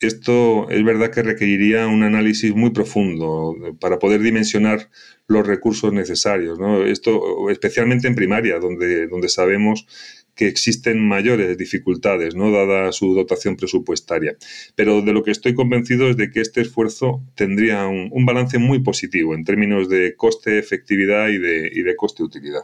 esto 0.00 0.68
es 0.70 0.82
verdad 0.82 1.10
que 1.10 1.22
requeriría 1.22 1.86
un 1.86 2.02
análisis 2.02 2.54
muy 2.54 2.70
profundo 2.70 3.54
para 3.80 3.98
poder 3.98 4.22
dimensionar 4.22 4.90
los 5.26 5.46
recursos 5.46 5.92
necesarios. 5.92 6.58
Esto, 6.86 7.50
especialmente 7.50 8.08
en 8.08 8.14
primaria, 8.14 8.58
donde, 8.58 9.06
donde 9.06 9.28
sabemos 9.28 9.86
que 10.34 10.48
existen 10.48 11.06
mayores 11.06 11.58
dificultades, 11.58 12.34
¿no? 12.34 12.50
dada 12.50 12.92
su 12.92 13.14
dotación 13.14 13.56
presupuestaria. 13.56 14.36
Pero 14.74 15.02
de 15.02 15.12
lo 15.12 15.22
que 15.22 15.32
estoy 15.32 15.54
convencido 15.54 16.08
es 16.08 16.16
de 16.16 16.30
que 16.30 16.40
este 16.40 16.62
esfuerzo 16.62 17.22
tendría 17.34 17.86
un, 17.86 18.24
balance 18.24 18.58
muy 18.58 18.80
positivo 18.82 19.34
en 19.34 19.44
términos 19.44 19.90
de 19.90 20.14
coste, 20.16 20.58
efectividad 20.58 21.28
y 21.28 21.38
de, 21.38 21.70
y 21.70 21.82
de 21.82 21.94
coste-utilidad. 21.94 22.62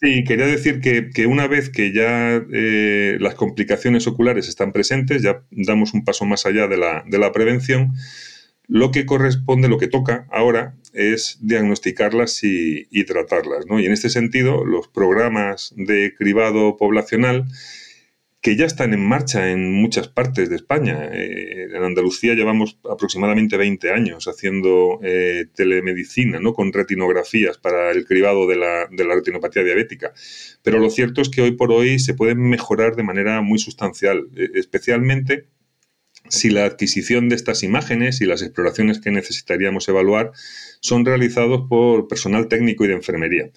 Sí, 0.00 0.22
quería 0.22 0.46
decir 0.46 0.80
que, 0.80 1.26
una 1.26 1.48
vez 1.48 1.70
que 1.70 1.92
ya 1.92 2.40
eh, 2.52 3.16
las 3.20 3.34
complicaciones 3.34 4.06
oculares 4.06 4.48
están 4.48 4.70
presentes, 4.70 5.22
ya 5.22 5.42
damos 5.50 5.92
un 5.92 6.04
paso 6.04 6.24
más 6.24 6.46
allá 6.46 6.68
de 6.68 6.76
la, 6.76 7.02
de 7.04 7.18
la 7.18 7.32
prevención, 7.32 7.94
lo 8.68 8.92
que 8.92 9.06
corresponde, 9.06 9.66
lo 9.68 9.78
que 9.78 9.88
toca 9.88 10.28
ahora 10.30 10.76
es 10.92 11.38
diagnosticarlas 11.40 12.44
y, 12.44 12.86
y 12.92 13.04
tratarlas. 13.06 13.66
¿no? 13.66 13.80
Y 13.80 13.86
en 13.86 13.92
este 13.92 14.08
sentido, 14.08 14.64
los 14.64 14.86
programas 14.86 15.74
de 15.76 16.14
cribado 16.16 16.76
poblacional 16.76 17.46
que 18.48 18.56
ya 18.56 18.64
están 18.64 18.94
en 18.94 19.06
marcha 19.06 19.50
en 19.50 19.74
muchas 19.74 20.08
partes 20.08 20.48
de 20.48 20.56
España. 20.56 21.10
Eh, 21.12 21.64
en 21.64 21.84
Andalucía 21.84 22.32
llevamos 22.32 22.78
aproximadamente 22.90 23.58
20 23.58 23.92
años 23.92 24.26
haciendo 24.26 25.00
eh, 25.02 25.48
telemedicina, 25.54 26.40
¿no? 26.40 26.54
Con 26.54 26.72
retinografías 26.72 27.58
para 27.58 27.90
el 27.90 28.06
cribado 28.06 28.48
de 28.48 28.56
la, 28.56 28.88
de 28.90 29.04
la, 29.04 29.16
retinopatía 29.16 29.64
diabética. 29.64 30.14
Pero 30.62 30.78
lo 30.78 30.88
cierto 30.88 31.20
es 31.20 31.28
que 31.28 31.42
hoy 31.42 31.56
por 31.56 31.70
hoy 31.72 31.98
se 31.98 32.14
pueden 32.14 32.40
mejorar 32.40 32.96
de 32.96 33.02
manera 33.02 33.42
muy 33.42 33.58
sustancial, 33.58 34.30
eh, 34.34 34.48
especialmente 34.54 35.48
si 36.30 36.48
la 36.48 36.64
adquisición 36.64 37.28
de 37.28 37.36
estas 37.36 37.62
imágenes 37.62 38.22
y 38.22 38.24
las 38.24 38.40
exploraciones 38.40 38.98
que 38.98 39.10
necesitaríamos 39.10 39.86
evaluar 39.90 40.32
son 40.80 41.04
realizados 41.04 41.66
por 41.68 42.08
personal 42.08 42.48
técnico 42.48 42.86
y 42.86 42.88
de 42.88 42.94
enfermería 42.94 43.50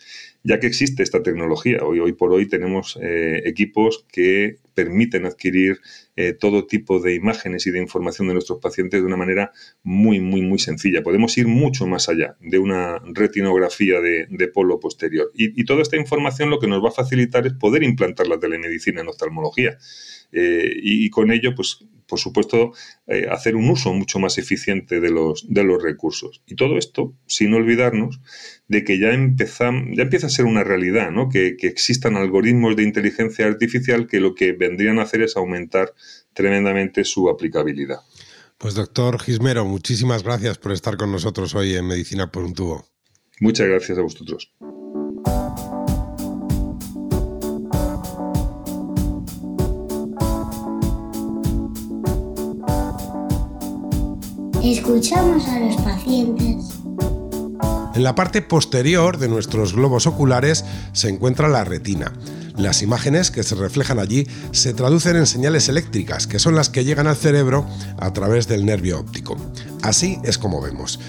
ya 0.43 0.59
que 0.59 0.65
existe 0.65 1.03
esta 1.03 1.21
tecnología. 1.21 1.83
Hoy, 1.83 1.99
hoy 1.99 2.13
por 2.13 2.33
hoy 2.33 2.47
tenemos 2.47 2.97
equipos 2.99 4.07
que 4.11 4.57
permiten 4.75 5.25
adquirir 5.25 5.79
eh, 6.21 6.33
todo 6.33 6.67
tipo 6.67 6.99
de 6.99 7.15
imágenes 7.15 7.65
y 7.65 7.71
de 7.71 7.79
información 7.79 8.27
de 8.27 8.35
nuestros 8.35 8.59
pacientes 8.59 9.01
de 9.01 9.07
una 9.07 9.17
manera 9.17 9.51
muy, 9.81 10.19
muy, 10.19 10.43
muy 10.43 10.59
sencilla. 10.59 11.01
Podemos 11.01 11.35
ir 11.39 11.47
mucho 11.47 11.87
más 11.87 12.09
allá 12.09 12.37
de 12.39 12.59
una 12.59 12.99
retinografía 13.05 13.99
de, 13.99 14.47
polo 14.53 14.79
posterior. 14.79 15.31
Y, 15.33 15.63
toda 15.65 15.81
esta 15.81 15.97
información 15.97 16.51
lo 16.51 16.59
que 16.59 16.67
nos 16.67 16.83
va 16.83 16.89
a 16.89 16.91
facilitar 16.91 17.47
es 17.47 17.53
poder 17.53 17.81
implantar 17.81 18.27
la 18.27 18.39
telemedicina 18.39 19.01
en 19.01 19.07
oftalmología. 19.07 19.79
Eh, 20.31 20.71
y, 20.75 21.09
con 21.09 21.31
ello, 21.31 21.55
pues, 21.55 21.85
por 22.07 22.19
supuesto, 22.19 22.73
eh, 23.07 23.27
hacer 23.31 23.55
un 23.55 23.69
uso 23.69 23.91
mucho 23.93 24.19
más 24.19 24.37
eficiente 24.37 24.99
de 24.99 25.09
los, 25.09 25.51
de 25.51 25.63
los 25.63 25.81
recursos. 25.81 26.43
Y 26.45 26.55
todo 26.55 26.77
esto 26.77 27.15
sin 27.25 27.53
olvidarnos 27.53 28.19
de 28.67 28.83
que 28.83 28.99
ya, 28.99 29.11
ya 29.11 30.03
empieza 30.03 30.27
a 30.27 30.29
ser 30.29 30.45
una 30.45 30.63
realidad, 30.63 31.09
¿no? 31.09 31.29
que, 31.29 31.55
que 31.57 31.67
existan 31.67 32.15
algoritmos 32.15 32.75
de 32.75 32.83
inteligencia 32.83 33.47
artificial 33.47 34.07
que 34.07 34.19
lo 34.19 34.35
que 34.35 34.51
vendrían 34.51 34.99
a 34.99 35.03
hacer 35.03 35.21
es 35.21 35.35
aumentar 35.35 35.93
tremendamente 36.33 37.03
su 37.03 37.29
aplicabilidad. 37.29 37.99
Pues 38.57 38.75
doctor 38.75 39.19
Gismero, 39.19 39.65
muchísimas 39.65 40.23
gracias 40.23 40.57
por 40.57 40.71
estar 40.71 40.95
con 40.95 41.11
nosotros 41.11 41.55
hoy 41.55 41.75
en 41.75 41.87
Medicina 41.87 42.31
por 42.31 42.43
un 42.43 42.53
tubo. 42.53 42.85
Muchas 43.39 43.67
gracias 43.67 43.97
a 43.97 44.01
vosotros. 44.01 44.51
Escuchamos 54.63 55.47
a 55.47 55.59
los 55.59 55.75
pacientes. 55.77 56.81
En 57.95 58.03
la 58.03 58.13
parte 58.13 58.41
posterior 58.41 59.17
de 59.17 59.27
nuestros 59.27 59.73
globos 59.73 60.05
oculares 60.05 60.63
se 60.93 61.09
encuentra 61.09 61.49
la 61.49 61.63
retina. 61.63 62.13
Las 62.57 62.81
imágenes 62.81 63.31
que 63.31 63.43
se 63.43 63.55
reflejan 63.55 63.99
allí 63.99 64.27
se 64.51 64.73
traducen 64.73 65.15
en 65.15 65.25
señales 65.25 65.69
eléctricas, 65.69 66.27
que 66.27 66.39
son 66.39 66.55
las 66.55 66.69
que 66.69 66.83
llegan 66.83 67.07
al 67.07 67.15
cerebro 67.15 67.65
a 67.97 68.11
través 68.13 68.47
del 68.47 68.65
nervio 68.65 68.99
óptico. 68.99 69.37
Así 69.81 70.19
es 70.23 70.37
como 70.37 70.61
vemos. 70.61 70.99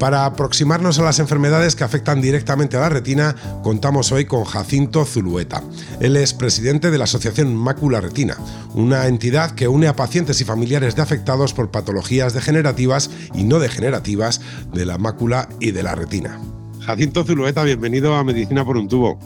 Para 0.00 0.24
aproximarnos 0.24 0.98
a 0.98 1.02
las 1.02 1.18
enfermedades 1.18 1.76
que 1.76 1.84
afectan 1.84 2.22
directamente 2.22 2.78
a 2.78 2.80
la 2.80 2.88
retina, 2.88 3.36
contamos 3.62 4.10
hoy 4.12 4.24
con 4.24 4.44
Jacinto 4.44 5.04
Zulueta. 5.04 5.62
Él 6.00 6.16
es 6.16 6.32
presidente 6.32 6.90
de 6.90 6.96
la 6.96 7.04
Asociación 7.04 7.54
Mácula 7.54 8.00
Retina, 8.00 8.38
una 8.72 9.08
entidad 9.08 9.50
que 9.50 9.68
une 9.68 9.88
a 9.88 9.96
pacientes 9.96 10.40
y 10.40 10.44
familiares 10.44 10.96
de 10.96 11.02
afectados 11.02 11.52
por 11.52 11.70
patologías 11.70 12.32
degenerativas 12.32 13.10
y 13.34 13.44
no 13.44 13.58
degenerativas 13.58 14.40
de 14.72 14.86
la 14.86 14.96
mácula 14.96 15.50
y 15.60 15.72
de 15.72 15.82
la 15.82 15.94
retina. 15.94 16.40
Jacinto 16.80 17.22
Zulueta, 17.22 17.62
bienvenido 17.62 18.14
a 18.14 18.24
Medicina 18.24 18.64
por 18.64 18.78
un 18.78 18.88
tubo. 18.88 19.18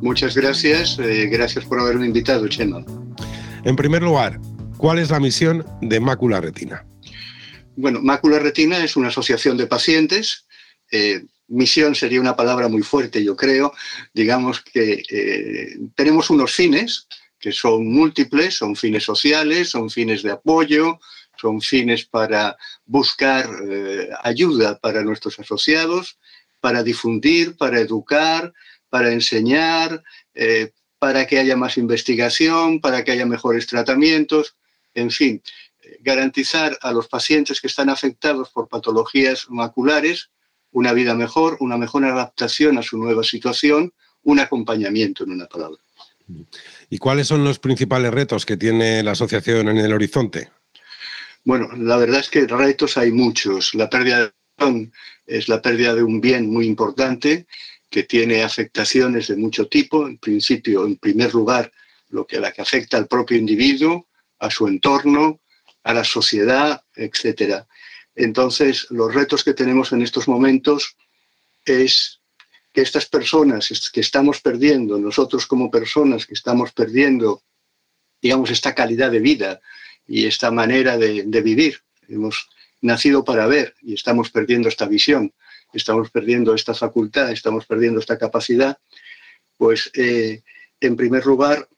Muchas 0.00 0.36
gracias, 0.36 0.98
eh, 0.98 1.26
gracias 1.26 1.64
por 1.64 1.80
haberme 1.80 2.06
invitado, 2.06 2.46
Chema. 2.48 2.84
En 3.64 3.76
primer 3.76 4.02
lugar, 4.02 4.40
¿cuál 4.76 4.98
es 4.98 5.10
la 5.10 5.20
misión 5.20 5.64
de 5.80 6.00
Mácula 6.00 6.40
Retina? 6.40 6.84
Bueno, 7.76 8.00
Mácula 8.00 8.38
Retina 8.38 8.82
es 8.84 8.96
una 8.96 9.08
asociación 9.08 9.56
de 9.56 9.66
pacientes. 9.66 10.46
Eh, 10.90 11.24
misión 11.48 11.94
sería 11.94 12.20
una 12.20 12.36
palabra 12.36 12.68
muy 12.68 12.82
fuerte, 12.82 13.22
yo 13.22 13.36
creo. 13.36 13.72
Digamos 14.14 14.62
que 14.62 15.02
eh, 15.08 15.78
tenemos 15.94 16.30
unos 16.30 16.52
fines 16.52 17.06
que 17.38 17.52
son 17.52 17.86
múltiples, 17.86 18.54
son 18.54 18.76
fines 18.76 19.04
sociales, 19.04 19.70
son 19.70 19.90
fines 19.90 20.22
de 20.22 20.32
apoyo, 20.32 20.98
son 21.36 21.60
fines 21.60 22.04
para 22.06 22.56
buscar 22.84 23.48
eh, 23.68 24.08
ayuda 24.22 24.78
para 24.78 25.02
nuestros 25.02 25.38
asociados, 25.38 26.18
para 26.60 26.82
difundir, 26.82 27.56
para 27.56 27.78
educar, 27.80 28.52
para 28.96 29.12
enseñar, 29.12 30.02
para 30.98 31.26
que 31.26 31.38
haya 31.38 31.54
más 31.54 31.76
investigación, 31.76 32.80
para 32.80 33.04
que 33.04 33.12
haya 33.12 33.26
mejores 33.26 33.66
tratamientos, 33.66 34.56
en 34.94 35.10
fin, 35.10 35.42
garantizar 36.00 36.78
a 36.80 36.92
los 36.92 37.06
pacientes 37.08 37.60
que 37.60 37.66
están 37.66 37.90
afectados 37.90 38.48
por 38.48 38.68
patologías 38.68 39.50
maculares 39.50 40.30
una 40.72 40.94
vida 40.94 41.14
mejor, 41.14 41.58
una 41.60 41.76
mejor 41.76 42.06
adaptación 42.06 42.78
a 42.78 42.82
su 42.82 42.96
nueva 42.96 43.22
situación, 43.22 43.92
un 44.22 44.40
acompañamiento 44.40 45.24
en 45.24 45.32
una 45.32 45.46
palabra. 45.46 45.78
¿Y 46.88 46.96
cuáles 46.96 47.26
son 47.26 47.44
los 47.44 47.58
principales 47.58 48.14
retos 48.14 48.46
que 48.46 48.56
tiene 48.56 49.02
la 49.02 49.10
asociación 49.10 49.68
en 49.68 49.76
el 49.76 49.92
horizonte? 49.92 50.48
Bueno, 51.44 51.68
la 51.76 51.98
verdad 51.98 52.20
es 52.20 52.30
que 52.30 52.46
retos 52.46 52.96
hay 52.96 53.12
muchos. 53.12 53.74
La 53.74 53.90
pérdida 53.90 54.32
de 54.58 54.90
es 55.26 55.50
la 55.50 55.60
pérdida 55.60 55.94
de 55.94 56.02
un 56.02 56.18
bien 56.18 56.50
muy 56.50 56.66
importante 56.66 57.46
que 57.90 58.02
tiene 58.02 58.42
afectaciones 58.42 59.28
de 59.28 59.36
mucho 59.36 59.68
tipo, 59.68 60.06
en 60.06 60.18
principio, 60.18 60.84
en 60.84 60.96
primer 60.96 61.34
lugar, 61.34 61.72
lo 62.08 62.26
que, 62.26 62.40
la 62.40 62.52
que 62.52 62.62
afecta 62.62 62.96
al 62.96 63.06
propio 63.06 63.36
individuo, 63.36 64.08
a 64.38 64.50
su 64.50 64.66
entorno, 64.68 65.40
a 65.82 65.94
la 65.94 66.04
sociedad, 66.04 66.82
etc. 66.94 67.64
Entonces, 68.14 68.86
los 68.90 69.14
retos 69.14 69.44
que 69.44 69.54
tenemos 69.54 69.92
en 69.92 70.02
estos 70.02 70.26
momentos 70.26 70.96
es 71.64 72.20
que 72.72 72.82
estas 72.82 73.06
personas 73.06 73.90
que 73.92 74.00
estamos 74.00 74.40
perdiendo, 74.40 74.98
nosotros 74.98 75.46
como 75.46 75.70
personas 75.70 76.26
que 76.26 76.34
estamos 76.34 76.72
perdiendo, 76.72 77.42
digamos, 78.20 78.50
esta 78.50 78.74
calidad 78.74 79.10
de 79.10 79.20
vida 79.20 79.60
y 80.06 80.26
esta 80.26 80.50
manera 80.50 80.98
de, 80.98 81.40
vivir, 81.40 81.80
hemos 82.08 82.48
nacido 82.82 83.24
para 83.24 83.46
ver 83.46 83.74
y 83.80 83.94
estamos 83.94 84.30
perdiendo 84.30 84.68
esta 84.68 84.86
visión, 84.86 85.32
estamos 85.76 86.10
perdiendo 86.10 86.54
esta 86.54 86.74
facultad, 86.74 87.30
estamos 87.30 87.66
perdiendo 87.66 88.00
esta 88.00 88.18
capacidad, 88.18 88.78
pues 89.56 89.90
eh, 89.94 90.42
en 90.80 90.96
primer 90.96 91.24
lugar 91.24 91.68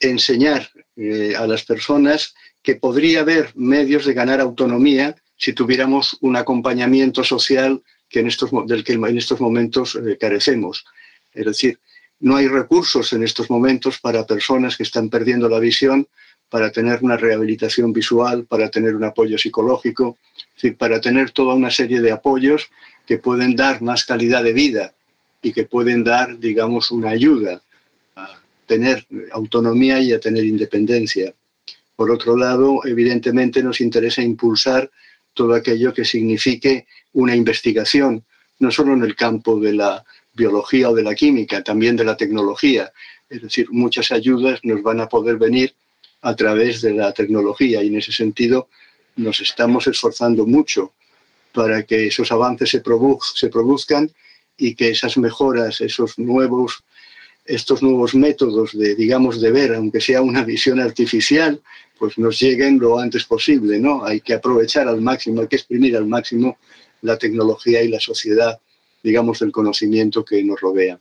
enseñar 0.00 0.70
eh, 0.96 1.34
a 1.36 1.46
las 1.46 1.64
personas 1.64 2.34
que 2.62 2.76
podría 2.76 3.20
haber 3.20 3.52
medios 3.54 4.04
de 4.06 4.14
ganar 4.14 4.40
autonomía 4.40 5.16
si 5.36 5.52
tuviéramos 5.52 6.16
un 6.20 6.36
acompañamiento 6.36 7.24
social 7.24 7.82
que 8.08 8.20
en 8.20 8.26
estos, 8.26 8.50
del 8.66 8.84
que 8.84 8.92
en 8.92 9.18
estos 9.18 9.40
momentos 9.40 9.94
eh, 9.94 10.16
carecemos. 10.18 10.84
Es 11.32 11.46
decir, 11.46 11.78
no 12.18 12.36
hay 12.36 12.48
recursos 12.48 13.12
en 13.12 13.22
estos 13.22 13.48
momentos 13.48 13.98
para 13.98 14.26
personas 14.26 14.76
que 14.76 14.82
están 14.82 15.08
perdiendo 15.08 15.48
la 15.48 15.58
visión 15.58 16.06
para 16.50 16.70
tener 16.72 16.98
una 17.02 17.16
rehabilitación 17.16 17.92
visual, 17.92 18.44
para 18.44 18.68
tener 18.70 18.96
un 18.96 19.04
apoyo 19.04 19.38
psicológico, 19.38 20.18
para 20.76 21.00
tener 21.00 21.30
toda 21.30 21.54
una 21.54 21.70
serie 21.70 22.00
de 22.00 22.10
apoyos 22.10 22.68
que 23.10 23.18
pueden 23.18 23.56
dar 23.56 23.82
más 23.82 24.04
calidad 24.04 24.44
de 24.44 24.52
vida 24.52 24.94
y 25.42 25.52
que 25.52 25.64
pueden 25.64 26.04
dar, 26.04 26.38
digamos, 26.38 26.92
una 26.92 27.10
ayuda 27.10 27.60
a 28.14 28.38
tener 28.66 29.04
autonomía 29.32 29.98
y 29.98 30.12
a 30.12 30.20
tener 30.20 30.44
independencia. 30.44 31.34
Por 31.96 32.12
otro 32.12 32.36
lado, 32.36 32.82
evidentemente 32.84 33.64
nos 33.64 33.80
interesa 33.80 34.22
impulsar 34.22 34.88
todo 35.34 35.54
aquello 35.54 35.92
que 35.92 36.04
signifique 36.04 36.86
una 37.12 37.34
investigación, 37.34 38.22
no 38.60 38.70
solo 38.70 38.92
en 38.92 39.02
el 39.02 39.16
campo 39.16 39.58
de 39.58 39.72
la 39.72 40.04
biología 40.32 40.88
o 40.88 40.94
de 40.94 41.02
la 41.02 41.16
química, 41.16 41.64
también 41.64 41.96
de 41.96 42.04
la 42.04 42.16
tecnología. 42.16 42.92
Es 43.28 43.42
decir, 43.42 43.66
muchas 43.72 44.12
ayudas 44.12 44.60
nos 44.62 44.84
van 44.84 45.00
a 45.00 45.08
poder 45.08 45.36
venir 45.36 45.74
a 46.22 46.36
través 46.36 46.80
de 46.80 46.94
la 46.94 47.12
tecnología 47.12 47.82
y 47.82 47.88
en 47.88 47.96
ese 47.96 48.12
sentido 48.12 48.68
nos 49.16 49.40
estamos 49.40 49.88
esforzando 49.88 50.46
mucho 50.46 50.92
para 51.52 51.82
que 51.82 52.06
esos 52.06 52.30
avances 52.32 52.70
se, 52.70 52.80
produzcan 52.80 54.10
y 54.56 54.74
que 54.74 54.90
esas 54.90 55.16
mejoras, 55.16 55.80
esos 55.80 56.18
nuevos, 56.18 56.84
estos 57.44 57.82
nuevos 57.82 58.14
métodos 58.14 58.76
de, 58.76 58.94
digamos, 58.94 59.40
de 59.40 59.50
ver, 59.50 59.74
aunque 59.74 60.00
sea 60.00 60.22
una 60.22 60.44
visión 60.44 60.80
artificial, 60.80 61.60
pues 61.98 62.18
nos 62.18 62.40
lleguen 62.40 62.78
lo 62.78 62.98
antes 62.98 63.24
posible, 63.24 63.78
¿no? 63.78 64.04
Hay 64.04 64.20
que 64.20 64.34
aprovechar 64.34 64.88
al 64.88 65.00
máximo, 65.00 65.42
hay 65.42 65.48
que 65.48 65.56
exprimir 65.56 65.96
al 65.96 66.06
máximo 66.06 66.58
la 67.02 67.18
tecnología 67.18 67.82
y 67.82 67.88
la 67.88 68.00
sociedad, 68.00 68.60
digamos, 69.02 69.40
del 69.40 69.52
conocimiento 69.52 70.24
que 70.24 70.42
nos 70.42 70.60
rodea. 70.60 71.00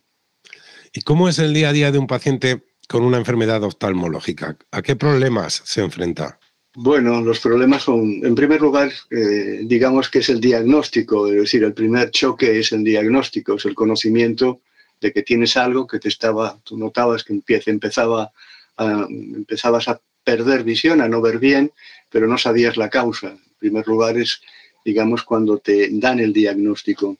¿Y 0.94 1.02
cómo 1.02 1.30
es 1.30 1.40
el 1.40 1.54
día 1.54 1.70
a 1.70 1.74
día 1.74 1.92
de 1.92 2.00
un 2.00 2.08
paciente 2.08 2.64
con 2.88 3.04
una 3.04 3.18
enfermedad 3.18 3.64
oftalmológica? 3.64 4.58
¿A 4.72 4.82
qué 4.82 4.96
problemas 4.96 5.62
se 5.66 5.82
enfrenta? 5.82 6.39
Bueno, 6.76 7.22
los 7.22 7.40
problemas 7.40 7.84
son, 7.84 8.24
en 8.24 8.36
primer 8.36 8.62
lugar, 8.62 8.92
eh, 9.10 9.62
digamos 9.64 10.10
que 10.10 10.20
es 10.20 10.30
el 10.30 10.40
diagnóstico, 10.40 11.28
es 11.28 11.36
decir, 11.36 11.64
el 11.64 11.74
primer 11.74 12.12
choque 12.12 12.60
es 12.60 12.72
el 12.72 12.84
diagnóstico, 12.84 13.56
es 13.56 13.66
el 13.66 13.76
conocimiento 13.76 14.62
de 15.02 15.12
que 15.12 15.24
tienes 15.24 15.58
algo 15.58 15.88
que 15.88 16.00
te 16.00 16.10
estaba, 16.10 16.60
tú 16.64 16.78
notabas 16.78 17.24
que 17.24 17.34
empieza, 17.34 17.72
empezaba 17.72 18.32
a, 18.78 19.08
empezabas 19.10 19.88
a 19.88 20.00
perder 20.24 20.64
visión, 20.64 21.02
a 21.02 21.10
no 21.10 21.22
ver 21.22 21.40
bien, 21.40 21.72
pero 22.10 22.28
no 22.28 22.38
sabías 22.38 22.78
la 22.78 22.90
causa. 22.90 23.30
En 23.30 23.58
primer 23.60 23.88
lugar 23.88 24.18
es 24.18 24.42
digamos, 24.84 25.24
cuando 25.24 25.58
te 25.60 25.90
dan 25.92 26.20
el 26.20 26.34
diagnóstico. 26.34 27.18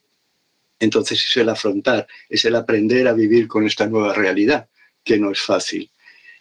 Entonces 0.80 1.24
es 1.26 1.38
el 1.38 1.50
afrontar, 1.50 2.08
es 2.30 2.46
el 2.46 2.56
aprender 2.56 3.08
a 3.08 3.14
vivir 3.14 3.48
con 3.48 3.66
esta 3.66 3.88
nueva 3.88 4.14
realidad, 4.14 4.70
que 5.04 5.18
no 5.18 5.32
es 5.32 5.42
fácil. 5.42 5.92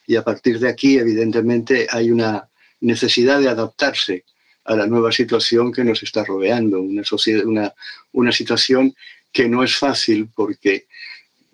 Y 0.06 0.16
a 0.16 0.22
partir 0.22 0.58
de 0.58 0.68
aquí, 0.68 0.96
evidentemente, 0.96 1.86
hay 1.90 2.10
una 2.10 2.47
necesidad 2.80 3.40
de 3.40 3.48
adaptarse 3.48 4.24
a 4.64 4.76
la 4.76 4.86
nueva 4.86 5.12
situación 5.12 5.72
que 5.72 5.84
nos 5.84 6.02
está 6.02 6.24
rodeando, 6.24 6.80
una, 6.80 7.02
una, 7.44 7.74
una 8.12 8.32
situación 8.32 8.94
que 9.32 9.48
no 9.48 9.62
es 9.62 9.76
fácil 9.76 10.28
porque, 10.34 10.86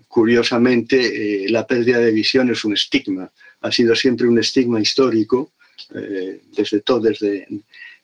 curiosamente, 0.09 1.45
eh, 1.45 1.49
la 1.49 1.67
pérdida 1.67 1.99
de 1.99 2.11
visión 2.11 2.51
es 2.51 2.65
un 2.65 2.75
estigma, 2.75 3.31
ha 3.61 3.73
sido 3.73 3.95
siempre 3.95 4.27
un 4.27 4.39
estigma 4.39 4.81
histórico, 4.81 5.53
eh, 5.95 6.41
desde 6.57 6.81
todo, 6.81 7.01
desde, 7.01 7.47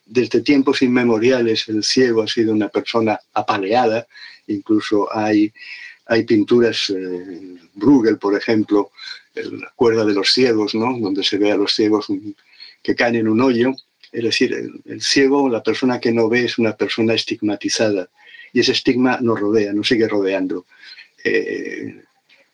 desde 0.07 0.41
tiempos 0.43 0.83
inmemoriales 0.83 1.69
el 1.69 1.83
ciego 1.83 2.23
ha 2.23 2.29
sido 2.29 2.53
una 2.53 2.69
persona 2.69 3.19
apaleada, 3.33 4.07
incluso 4.47 5.09
hay, 5.15 5.53
hay 6.07 6.25
pinturas, 6.25 6.91
eh, 6.91 7.57
Bruegel, 7.75 8.19
por 8.19 8.37
ejemplo, 8.37 8.91
la 9.35 9.73
cuerda 9.77 10.05
de 10.05 10.15
los 10.15 10.33
ciegos, 10.33 10.75
¿no? 10.75 10.99
donde 10.99 11.23
se 11.23 11.39
ve 11.39 11.53
a 11.53 11.57
los 11.57 11.75
ciegos 11.75 12.09
que 12.83 12.95
caen 12.95 13.17
en 13.17 13.29
un 13.29 13.41
hoyo. 13.41 13.73
Es 14.13 14.25
decir, 14.25 14.53
el, 14.85 15.03
ciego, 15.03 15.49
la 15.49 15.63
persona 15.63 16.01
que 16.01 16.13
no 16.13 16.29
ve, 16.29 16.45
es 16.45 16.59
una 16.59 16.77
persona 16.77 17.15
estigmatizada 17.15 18.09
y 18.53 18.61
ese 18.61 18.73
estigma 18.73 19.19
nos 19.21 19.39
rodea, 19.39 19.73
nos 19.73 19.89
sigue 19.89 20.09
rodeando. 20.09 20.67
Eh, 21.23 22.03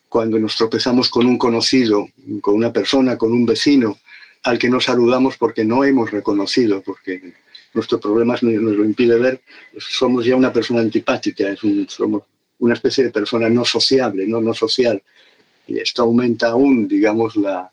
cuando 0.09 0.39
nos 0.39 0.57
tropezamos 0.57 1.09
con 1.09 1.27
un 1.27 1.39
conocido, 1.39 2.09
con 2.41 2.55
una 2.55 2.73
persona, 2.73 3.17
con 3.17 3.33
un 3.33 3.47
vecino, 3.47 3.99
al 4.43 4.59
que 4.59 4.69
no 4.69 4.81
saludamos 4.81 5.37
porque 5.37 5.65
no 5.65 5.85
hemos 5.85 6.11
reconocido, 6.11 6.83
porque 6.83 7.33
nuestro 7.75 7.99
problema 7.99 8.35
nos 8.41 8.43
lo 8.43 8.85
impide 8.85 9.19
ver, 9.19 9.41
somos 9.79 10.25
ya 10.25 10.37
una 10.37 10.53
persona 10.53 10.81
antipática, 10.81 11.55
somos 11.89 12.23
una 12.59 12.75
especie 12.75 13.05
de 13.05 13.11
persona 13.11 13.49
no 13.49 13.65
sociable, 13.65 14.27
no, 14.27 14.41
no 14.41 14.55
social. 14.55 15.03
Y 15.67 15.79
esto 15.79 16.03
aumenta 16.03 16.49
aún, 16.49 16.87
digamos, 16.87 17.37
la, 17.37 17.71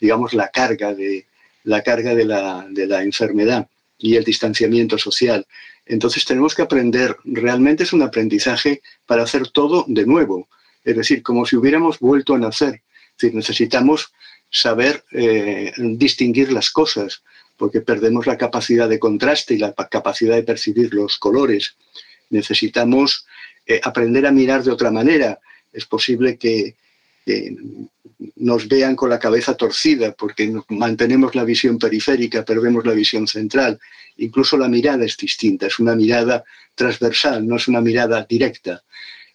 digamos, 0.00 0.32
la 0.32 0.48
carga, 0.48 0.94
de, 0.94 1.26
la, 1.66 1.82
carga 1.82 2.14
de, 2.14 2.24
la, 2.24 3.02
enfermedad 3.02 3.68
y 3.98 4.16
el 4.16 4.24
distanciamiento 4.24 4.96
social. 4.98 5.46
Entonces 5.84 6.24
tenemos 6.24 6.54
que 6.54 6.62
aprender, 6.62 7.16
realmente 7.24 7.82
es 7.82 7.92
un 7.92 8.02
aprendizaje 8.02 8.82
para 9.04 9.24
hacer 9.24 9.48
todo 9.48 9.84
de 9.88 10.06
nuevo, 10.06 10.48
es 10.84 10.96
decir, 10.96 11.22
como 11.22 11.44
si 11.44 11.56
hubiéramos 11.56 11.98
vuelto 11.98 12.34
a 12.34 12.38
nacer. 12.38 12.82
Es 13.18 13.34
necesitamos 13.34 14.12
saber 14.50 15.04
eh, 15.10 15.72
distinguir 15.76 16.52
las 16.52 16.70
cosas, 16.70 17.22
porque 17.56 17.80
perdemos 17.80 18.26
la 18.26 18.36
capacidad 18.36 18.88
de 18.88 18.98
contraste 18.98 19.54
y 19.54 19.58
la 19.58 19.72
capacidad 19.72 20.36
de 20.36 20.42
percibir 20.42 20.94
los 20.94 21.18
colores. 21.18 21.76
Necesitamos 22.30 23.26
eh, 23.66 23.80
aprender 23.82 24.26
a 24.26 24.32
mirar 24.32 24.62
de 24.62 24.70
otra 24.70 24.90
manera. 24.90 25.40
Es 25.72 25.86
posible 25.86 26.36
que, 26.36 26.76
nos 28.36 28.68
vean 28.68 28.96
con 28.96 29.10
la 29.10 29.18
cabeza 29.18 29.56
torcida 29.56 30.12
porque 30.12 30.52
mantenemos 30.68 31.34
la 31.34 31.44
visión 31.44 31.78
periférica, 31.78 32.44
perdemos 32.44 32.86
la 32.86 32.92
visión 32.92 33.26
central. 33.26 33.78
Incluso 34.18 34.56
la 34.56 34.68
mirada 34.68 35.04
es 35.04 35.16
distinta, 35.16 35.66
es 35.66 35.78
una 35.78 35.94
mirada 35.94 36.44
transversal, 36.74 37.46
no 37.46 37.56
es 37.56 37.68
una 37.68 37.80
mirada 37.80 38.24
directa. 38.28 38.82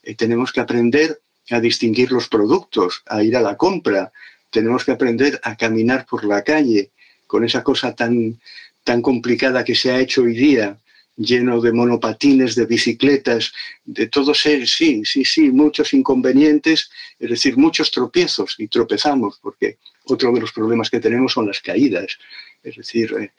Eh, 0.03 0.15
tenemos 0.15 0.51
que 0.51 0.61
aprender 0.61 1.19
a 1.49 1.59
distinguir 1.59 2.11
los 2.11 2.27
productos, 2.27 3.03
a 3.05 3.23
ir 3.23 3.35
a 3.35 3.41
la 3.41 3.57
compra. 3.57 4.11
Tenemos 4.49 4.85
que 4.85 4.91
aprender 4.91 5.39
a 5.43 5.55
caminar 5.55 6.05
por 6.09 6.23
la 6.23 6.43
calle, 6.43 6.91
con 7.27 7.43
esa 7.43 7.63
cosa 7.63 7.93
tan, 7.93 8.39
tan 8.83 9.01
complicada 9.01 9.63
que 9.63 9.75
se 9.75 9.91
ha 9.91 9.99
hecho 9.99 10.23
hoy 10.23 10.33
día, 10.33 10.77
lleno 11.17 11.61
de 11.61 11.71
monopatines, 11.71 12.55
de 12.55 12.65
bicicletas, 12.65 13.53
de 13.85 14.07
todo 14.07 14.33
ser, 14.33 14.67
sí, 14.67 15.03
sí, 15.05 15.25
sí, 15.25 15.51
muchos 15.51 15.93
inconvenientes, 15.93 16.89
es 17.19 17.29
decir, 17.29 17.57
muchos 17.57 17.91
tropiezos 17.91 18.55
y 18.57 18.67
tropezamos, 18.67 19.39
porque 19.41 19.77
otro 20.05 20.31
de 20.33 20.41
los 20.41 20.51
problemas 20.51 20.89
que 20.89 20.99
tenemos 20.99 21.33
son 21.33 21.47
las 21.47 21.59
caídas. 21.59 22.17
Es 22.63 22.75
decir, 22.75 23.13
eh, 23.19 23.31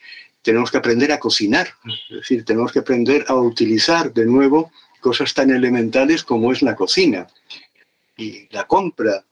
tenemos 0.42 0.70
que 0.70 0.78
aprender 0.78 1.12
a 1.12 1.18
cocinar, 1.18 1.68
es 2.10 2.16
decir, 2.16 2.44
tenemos 2.44 2.72
que 2.72 2.80
aprender 2.80 3.24
a 3.28 3.34
utilizar 3.34 4.12
de 4.12 4.26
nuevo 4.26 4.72
cosas 5.00 5.34
tan 5.34 5.50
elementales 5.50 6.22
como 6.22 6.52
es 6.52 6.62
la 6.62 6.76
cocina 6.76 7.26
y 8.16 8.48
la 8.50 8.66
compra 8.66 9.24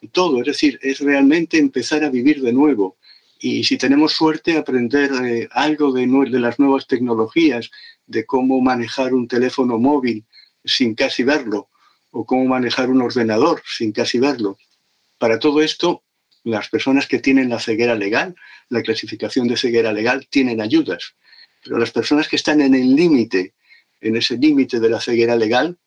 y 0.00 0.08
todo. 0.08 0.40
Es 0.40 0.46
decir, 0.46 0.78
es 0.82 1.00
realmente 1.00 1.58
empezar 1.58 2.04
a 2.04 2.10
vivir 2.10 2.40
de 2.40 2.52
nuevo 2.52 2.96
y 3.40 3.64
si 3.64 3.78
tenemos 3.78 4.12
suerte 4.12 4.58
aprender 4.58 5.10
algo 5.52 5.92
de, 5.92 6.06
de, 6.06 6.40
las 6.40 6.58
nuevas 6.58 6.86
tecnologías, 6.86 7.70
de 8.06 8.26
cómo 8.26 8.60
manejar 8.60 9.14
un 9.14 9.26
teléfono 9.26 9.78
móvil 9.78 10.24
sin 10.62 10.94
casi 10.94 11.22
verlo, 11.22 11.70
o 12.10 12.26
cómo 12.26 12.44
manejar 12.44 12.90
un 12.90 13.00
ordenador 13.00 13.62
sin 13.66 13.92
casi 13.92 14.18
verlo. 14.18 14.58
Para 15.16 15.38
todo 15.38 15.62
esto, 15.62 16.02
las 16.44 16.68
personas 16.68 17.06
que 17.06 17.18
tienen 17.18 17.48
la 17.48 17.60
ceguera 17.60 17.94
legal, 17.94 18.36
la 18.68 18.82
clasificación 18.82 19.48
de 19.48 19.56
ceguera 19.56 19.92
legal, 19.92 20.26
tienen 20.28 20.60
ayudas. 20.60 21.14
Pero 21.64 21.78
las 21.78 21.92
personas 21.92 22.28
que 22.28 22.36
están 22.36 22.60
en 22.60 22.74
el 22.74 22.94
límite, 22.94 23.54
en 24.02 24.16
ese 24.16 24.36
límite 24.36 24.80
de 24.80 24.90
la 24.90 25.00
ceguera 25.00 25.36
legal, 25.36 25.78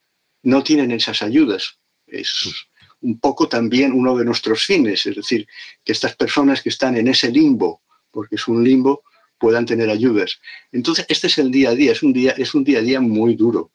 no 0.42 0.63
tienen 0.63 0.92
esas 0.92 1.22
ayudas. 1.22 1.78
Es 2.08 2.68
un 3.04 3.20
poco 3.20 3.48
también 3.48 3.92
uno 3.92 4.18
de 4.18 4.26
nuestros 4.26 4.66
fines, 4.66 5.06
es 5.06 5.16
decir, 5.16 5.48
que 5.84 5.92
estas 5.92 6.16
personas 6.16 6.62
que 6.62 6.70
están 6.70 6.98
en 6.98 7.08
ese 7.08 7.30
limbo, 7.30 7.82
porque 8.12 8.36
es 8.36 8.48
un 8.48 8.63
limbo, 8.63 9.04
puedan 9.38 9.66
tener 9.66 9.89
ayudas. 9.89 10.39
Entonces, 10.72 11.06
este 11.10 11.28
es 11.28 11.38
el 11.38 11.52
día 11.52 11.72
a 11.72 11.76
día, 11.76 11.92
es 11.92 12.02
un 12.02 12.13
día, 12.13 12.32
es 12.32 12.54
un 12.54 12.63
día 12.63 12.80
a 12.80 12.82
día 12.82 13.02
muy 13.02 13.36
duro. 13.36 13.72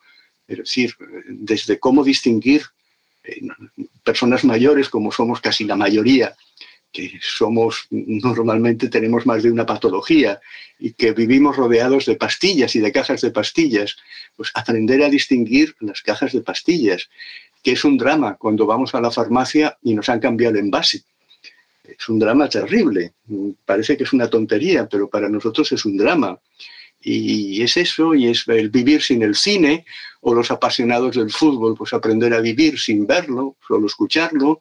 Es 0.46 0.58
decir, 0.58 0.94
desde 1.28 1.78
cómo 1.78 2.02
distinguir 2.02 2.62
eh, 3.22 3.40
personas 4.02 4.44
mayores, 4.44 4.88
como 4.88 5.12
somos 5.12 5.40
casi 5.42 5.64
la 5.64 5.76
mayoría, 5.76 6.34
que 6.90 7.18
somos, 7.20 7.86
normalmente 7.90 8.88
tenemos 8.88 9.26
más 9.26 9.42
de 9.42 9.50
una 9.50 9.66
patología 9.66 10.40
y 10.78 10.92
que 10.92 11.12
vivimos 11.12 11.56
rodeados 11.56 12.06
de 12.06 12.16
pastillas 12.16 12.74
y 12.76 12.80
de 12.80 12.92
cajas 12.92 13.20
de 13.20 13.30
pastillas, 13.30 13.96
pues 14.36 14.50
aprender 14.54 15.02
a 15.02 15.10
distinguir 15.10 15.76
las 15.80 16.00
cajas 16.00 16.32
de 16.32 16.40
pastillas, 16.40 17.10
que 17.62 17.72
es 17.72 17.84
un 17.84 17.96
drama 17.96 18.36
cuando 18.36 18.66
vamos 18.66 18.94
a 18.94 19.00
la 19.00 19.10
farmacia 19.10 19.76
y 19.82 19.94
nos 19.94 20.08
han 20.08 20.20
cambiado 20.20 20.54
el 20.54 20.64
envase. 20.64 21.02
Es 21.84 22.08
un 22.08 22.18
drama 22.18 22.48
terrible. 22.48 23.14
Parece 23.64 23.96
que 23.96 24.04
es 24.04 24.12
una 24.12 24.28
tontería, 24.28 24.88
pero 24.88 25.08
para 25.08 25.28
nosotros 25.28 25.72
es 25.72 25.84
un 25.84 25.96
drama. 25.96 26.38
Y 27.00 27.62
es 27.62 27.76
eso, 27.76 28.14
y 28.14 28.28
es 28.28 28.46
el 28.48 28.70
vivir 28.70 29.02
sin 29.02 29.22
el 29.22 29.34
cine, 29.34 29.84
o 30.20 30.34
los 30.34 30.50
apasionados 30.50 31.16
del 31.16 31.30
fútbol, 31.30 31.76
pues 31.76 31.92
aprender 31.92 32.34
a 32.34 32.40
vivir 32.40 32.78
sin 32.78 33.06
verlo, 33.06 33.56
solo 33.66 33.86
escucharlo. 33.86 34.60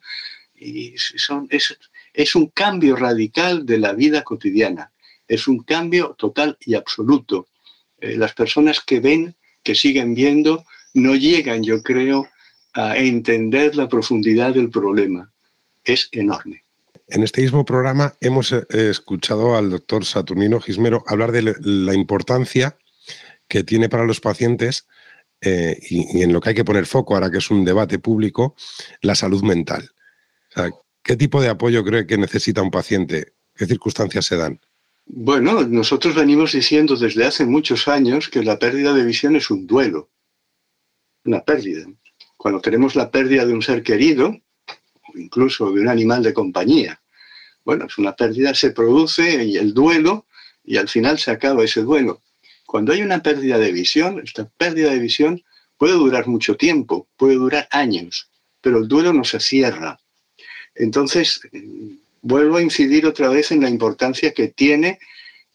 Y 0.56 0.94
son, 0.96 1.46
es, 1.50 1.76
es 2.14 2.34
un 2.34 2.46
cambio 2.48 2.96
radical 2.96 3.66
de 3.66 3.78
la 3.78 3.92
vida 3.92 4.22
cotidiana. 4.22 4.92
Es 5.26 5.46
un 5.46 5.62
cambio 5.62 6.14
total 6.18 6.56
y 6.60 6.74
absoluto. 6.74 7.48
Eh, 8.00 8.16
las 8.16 8.32
personas 8.34 8.80
que 8.80 9.00
ven, 9.00 9.34
que 9.62 9.74
siguen 9.74 10.14
viendo, 10.14 10.64
no 10.94 11.14
llegan, 11.14 11.62
yo 11.62 11.82
creo, 11.82 12.28
a 12.78 12.96
entender 12.96 13.74
la 13.74 13.88
profundidad 13.88 14.54
del 14.54 14.70
problema. 14.70 15.32
Es 15.84 16.08
enorme. 16.12 16.64
En 17.08 17.24
este 17.24 17.42
mismo 17.42 17.64
programa 17.64 18.14
hemos 18.20 18.52
eh, 18.52 18.64
escuchado 18.70 19.56
al 19.56 19.70
doctor 19.70 20.04
Saturnino 20.04 20.60
Gismero 20.60 21.02
hablar 21.06 21.32
de 21.32 21.56
la 21.60 21.94
importancia 21.94 22.78
que 23.48 23.64
tiene 23.64 23.88
para 23.88 24.04
los 24.04 24.20
pacientes 24.20 24.86
eh, 25.40 25.76
y, 25.90 26.22
en 26.22 26.32
lo 26.32 26.40
que 26.40 26.50
hay 26.50 26.54
que 26.54 26.64
poner 26.64 26.86
foco 26.86 27.14
ahora 27.14 27.30
que 27.30 27.38
es 27.38 27.50
un 27.50 27.64
debate 27.64 27.98
público, 27.98 28.54
la 29.00 29.16
salud 29.16 29.42
mental. 29.42 29.90
¿Qué 31.02 31.16
tipo 31.16 31.40
de 31.40 31.48
apoyo 31.48 31.82
cree 31.84 32.06
que 32.06 32.18
necesita 32.18 32.62
un 32.62 32.70
paciente? 32.70 33.32
¿Qué 33.56 33.66
circunstancias 33.66 34.26
se 34.26 34.36
dan? 34.36 34.60
Bueno, 35.06 35.62
nosotros 35.62 36.14
venimos 36.14 36.52
diciendo 36.52 36.94
desde 36.96 37.24
hace 37.24 37.44
muchos 37.44 37.88
años 37.88 38.28
que 38.28 38.44
la 38.44 38.58
pérdida 38.58 38.92
de 38.92 39.04
visión 39.04 39.34
es 39.34 39.50
un 39.50 39.66
duelo, 39.66 40.10
una 41.24 41.42
pérdida. 41.42 41.86
Cuando 42.38 42.60
tenemos 42.60 42.94
la 42.94 43.10
pérdida 43.10 43.44
de 43.44 43.52
un 43.52 43.62
ser 43.62 43.82
querido, 43.82 44.28
o 44.28 45.18
incluso 45.18 45.70
de 45.72 45.82
un 45.82 45.88
animal 45.88 46.22
de 46.22 46.32
compañía, 46.32 47.00
bueno, 47.64 47.86
es 47.86 47.98
una 47.98 48.16
pérdida, 48.16 48.54
se 48.54 48.70
produce 48.70 49.44
y 49.44 49.56
el 49.56 49.74
duelo 49.74 50.24
y 50.64 50.76
al 50.78 50.88
final 50.88 51.18
se 51.18 51.32
acaba 51.32 51.64
ese 51.64 51.82
duelo. 51.82 52.22
Cuando 52.64 52.92
hay 52.92 53.02
una 53.02 53.22
pérdida 53.22 53.58
de 53.58 53.72
visión, 53.72 54.20
esta 54.24 54.48
pérdida 54.56 54.90
de 54.90 55.00
visión 55.00 55.42
puede 55.76 55.94
durar 55.94 56.28
mucho 56.28 56.56
tiempo, 56.56 57.08
puede 57.16 57.34
durar 57.34 57.68
años, 57.72 58.30
pero 58.60 58.78
el 58.78 58.88
duelo 58.88 59.12
no 59.12 59.24
se 59.24 59.40
cierra. 59.40 59.98
Entonces, 60.74 61.40
vuelvo 62.22 62.58
a 62.58 62.62
incidir 62.62 63.04
otra 63.04 63.28
vez 63.28 63.50
en 63.50 63.62
la 63.62 63.68
importancia 63.68 64.32
que 64.32 64.48
tiene 64.48 64.98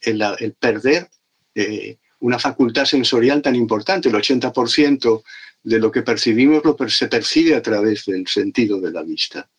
el, 0.02 0.54
perder 0.60 1.10
eh, 1.56 1.98
una 2.24 2.40
facultad 2.40 2.86
sensorial 2.86 3.42
tan 3.42 3.56
importante. 3.56 4.08
El 4.08 4.16
80% 4.16 5.24
de 5.62 5.80
lo 5.80 5.92
que 5.92 6.04
percibimos 6.04 6.64
se 6.88 7.08
percibe 7.08 7.54
a 7.54 7.62
través 7.62 8.06
del 8.06 8.26
sentido 8.28 8.80
de 8.80 8.92
la 8.92 9.04
vista. 9.04 9.50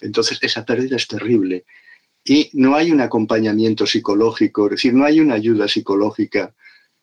Entonces, 0.00 0.38
esa 0.42 0.64
pérdida 0.64 0.96
es 0.96 1.06
terrible. 1.06 1.64
Y 2.24 2.50
no 2.54 2.74
hay 2.74 2.90
un 2.90 3.00
acompañamiento 3.00 3.86
psicológico, 3.86 4.66
es 4.66 4.70
decir, 4.72 4.92
no 4.92 5.04
hay 5.04 5.20
una 5.20 5.34
ayuda 5.34 5.68
psicológica 5.68 6.52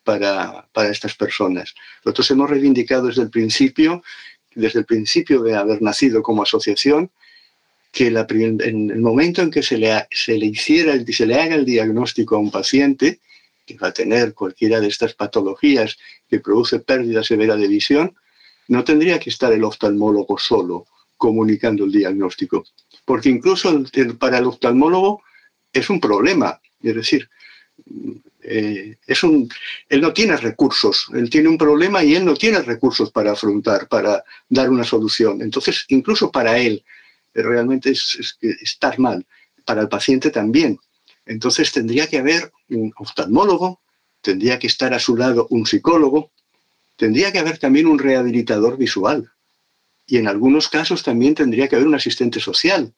para, 0.04 0.68
para 0.74 0.90
estas 0.90 1.16
personas. 1.16 1.74
Nosotros 2.04 2.30
hemos 2.32 2.50
reivindicado 2.50 3.08
desde 3.08 3.24
el 3.24 3.30
principio, 3.30 4.04
desde 4.56 4.80
el 4.80 4.86
principio 4.86 5.42
de 5.42 5.56
haber 5.56 5.82
nacido 5.82 6.22
como 6.22 6.44
asociación, 6.44 7.12
que 7.94 8.08
en 8.08 8.92
el 8.92 9.00
momento 9.00 9.42
en 9.42 9.52
que 9.52 9.64
se 9.64 9.78
le, 9.78 10.06
se 10.12 10.38
le 10.38 10.48
hiciera, 10.48 10.94
se 11.06 11.26
le 11.26 11.36
haga 11.36 11.56
el 11.56 11.64
diagnóstico 11.64 12.36
a 12.36 12.40
un 12.40 12.52
paciente 12.52 13.22
que 13.68 13.78
va 13.78 13.90
a 13.90 13.94
tener 13.94 14.34
cualquiera 14.34 14.80
de 14.80 14.88
estas 14.88 15.14
patologías 15.14 15.98
que 16.28 16.40
produce 16.40 16.80
pérdida 16.80 17.24
severa 17.24 17.56
de 17.56 17.68
visión, 17.68 18.16
no 18.70 18.84
tendría 18.84 19.20
que 19.20 19.30
estar 19.30 19.54
el 19.54 19.64
oftalmólogo 19.64 20.40
solo 20.40 20.88
comunicando 21.18 21.86
el 21.86 21.92
diagnóstico, 21.92 22.66
porque 23.06 23.30
incluso 23.30 23.84
para 24.18 24.40
el 24.40 24.46
oftalmólogo 24.46 25.22
es 25.74 25.90
un 25.90 26.00
problema, 26.00 26.60
es 26.82 26.96
decir, 26.96 27.30
eh, 28.42 28.96
es 29.06 29.24
un, 29.24 29.50
él 29.90 30.02
no 30.02 30.14
tiene 30.14 30.38
recursos, 30.38 31.08
él 31.14 31.30
tiene 31.30 31.50
un 31.50 31.58
problema 31.58 32.04
y 32.04 32.16
él 32.16 32.24
no 32.24 32.34
tiene 32.34 32.62
recursos 32.62 33.12
para 33.12 33.34
afrontar, 33.34 33.88
para 33.88 34.24
dar 34.48 34.70
una 34.70 34.84
solución. 34.84 35.42
Entonces, 35.42 35.86
incluso 35.90 36.32
para 36.32 36.58
él, 36.58 36.84
realmente 37.34 37.92
es, 37.92 38.38
estar 38.42 38.98
mal, 39.00 39.26
para 39.66 39.82
el 39.82 39.90
paciente 39.90 40.30
también. 40.30 40.80
Entonces 41.28 41.72
tendría 41.72 42.08
que 42.08 42.18
haber 42.18 42.52
un 42.70 42.94
oftalmólogo, 42.98 43.82
tendría 44.22 44.60
que 44.60 44.68
estar 44.68 44.94
a 44.94 45.00
su 45.00 45.16
lado 45.16 45.48
un 45.50 45.66
psicólogo, 45.66 46.32
tendría 46.96 47.32
que 47.32 47.40
haber 47.40 47.58
también 47.58 47.88
un 47.88 48.00
rehabilitador 48.00 48.78
visual. 48.78 49.32
Y 50.08 50.18
en 50.18 50.28
algunos 50.28 50.70
casos 50.70 51.04
también 51.04 51.36
tendría 51.36 51.68
que 51.68 51.76
haber 51.76 51.88
un 51.88 51.96
asistente 51.96 52.40
social, 52.40 52.94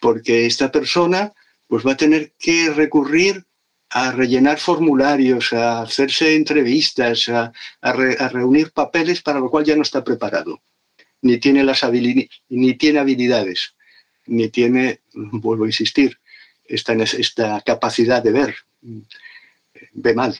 porque 0.00 0.46
esta 0.46 0.70
persona 0.70 1.32
pues 1.66 1.84
va 1.86 1.92
a 1.92 1.96
tener 1.96 2.32
que 2.38 2.70
recurrir 2.70 3.44
a 3.90 4.12
rellenar 4.12 4.58
formularios, 4.58 5.52
a 5.52 5.82
hacerse 5.82 6.34
entrevistas, 6.34 7.28
a, 7.28 7.52
reunir 8.28 8.72
papeles 8.72 9.22
para 9.22 9.40
lo 9.40 9.48
cual 9.50 9.64
ya 9.64 9.76
no 9.76 9.82
está 9.82 10.04
preparado 10.04 10.60
ni 11.24 11.38
tiene, 11.38 11.64
las 11.64 11.82
ni 12.50 12.74
tiene 12.74 12.98
habilidades, 12.98 13.74
ni 14.26 14.50
tiene, 14.50 15.00
vuelvo 15.14 15.64
a 15.64 15.68
insistir, 15.68 16.18
esta, 16.66 16.92
esta 16.92 17.60
capacidad 17.62 18.22
de 18.22 18.32
ver. 18.32 18.54
Ve 19.92 20.14
mal. 20.14 20.38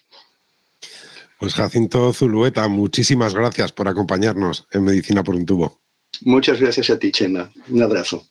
Pues 1.39 1.55
Jacinto 1.55 2.13
Zulueta, 2.13 2.69
muchísimas 2.69 3.35
gracias 3.35 3.73
por 3.73 3.89
acompañarnos 3.89 4.67
en 4.71 4.85
Medicina 4.85 5.23
por 5.23 5.35
un 5.35 5.45
tubo. 5.45 5.81
Muchas 6.23 6.61
gracias 6.61 6.91
a 6.91 6.99
ti, 6.99 7.11
Chema. 7.11 7.51
Un 7.69 7.83
abrazo. 7.83 8.27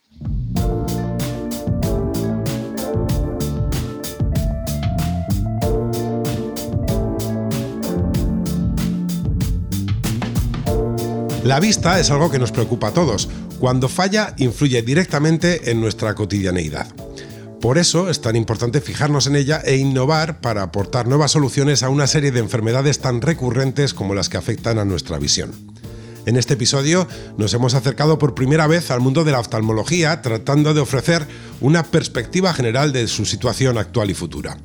La 11.44 11.60
vista 11.60 12.00
es 12.00 12.10
algo 12.10 12.32
que 12.32 12.40
nos 12.40 12.54
preocupa 12.54 12.88
a 12.88 12.94
todos. 12.94 13.30
Cuando 13.60 13.90
falla, 13.90 14.34
influye 14.38 14.82
directamente 14.82 15.70
en 15.70 15.82
nuestra 15.82 16.16
cotidianeidad. 16.16 16.88
Por 17.64 17.78
eso 17.78 18.10
es 18.10 18.20
tan 18.20 18.36
importante 18.36 18.82
fijarnos 18.82 19.26
en 19.26 19.38
ella 19.38 19.62
e 19.64 19.78
innovar 19.78 20.42
para 20.42 20.64
aportar 20.64 21.08
nuevas 21.08 21.32
soluciones 21.32 21.82
a 21.82 21.88
una 21.88 22.08
serie 22.08 22.34
de 22.34 22.42
enfermedades 22.42 23.00
tan 23.00 23.22
recurrentes 23.22 23.94
como 23.94 24.14
las 24.14 24.28
que 24.28 24.36
afectan 24.36 24.80
a 24.80 24.84
nuestra 24.84 25.18
visión. 25.18 25.54
En 26.26 26.36
este 26.36 26.56
episodio 26.56 27.08
nos 27.38 27.54
hemos 27.54 27.74
acercado 27.74 28.20
por 28.20 28.36
primera 28.36 28.68
vez 28.68 28.92
al 28.92 29.00
mundo 29.00 29.24
de 29.24 29.32
la 29.32 29.40
oftalmología 29.40 30.22
tratando 30.22 30.74
de 30.74 30.82
ofrecer 30.82 31.26
una 31.62 31.84
perspectiva 31.84 32.54
general 32.54 32.92
de 32.92 33.08
su 33.08 33.24
situación 33.24 33.78
actual 33.78 34.12
y 34.12 34.14
futura. 34.14 34.58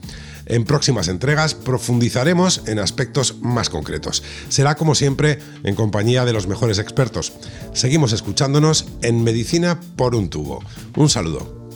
En 0.47 0.65
próximas 0.65 1.07
entregas 1.07 1.55
profundizaremos 1.55 2.63
en 2.67 2.81
aspectos 2.81 3.37
más 3.41 3.71
concretos. 3.71 4.25
Será 4.49 4.75
como 4.75 4.97
siempre 4.97 5.39
en 5.63 5.77
compañía 5.77 6.25
de 6.25 6.33
los 6.33 6.49
mejores 6.49 6.81
expertos. 6.81 7.33
Seguimos 7.75 8.13
escuchándonos 8.13 8.87
en 9.03 9.23
Medicina 9.23 9.79
por 9.95 10.17
un 10.17 10.31
tubo. 10.31 10.65
Un 10.97 11.09
saludo. 11.09 11.68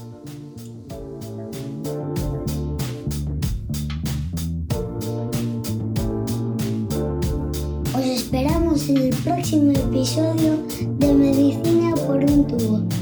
En 8.73 8.97
el 8.97 9.15
próximo 9.17 9.71
episodio 9.73 10.57
de 10.99 11.13
Medicina 11.13 11.95
por 11.95 12.25
un 12.25 12.47
tubo. 12.47 13.02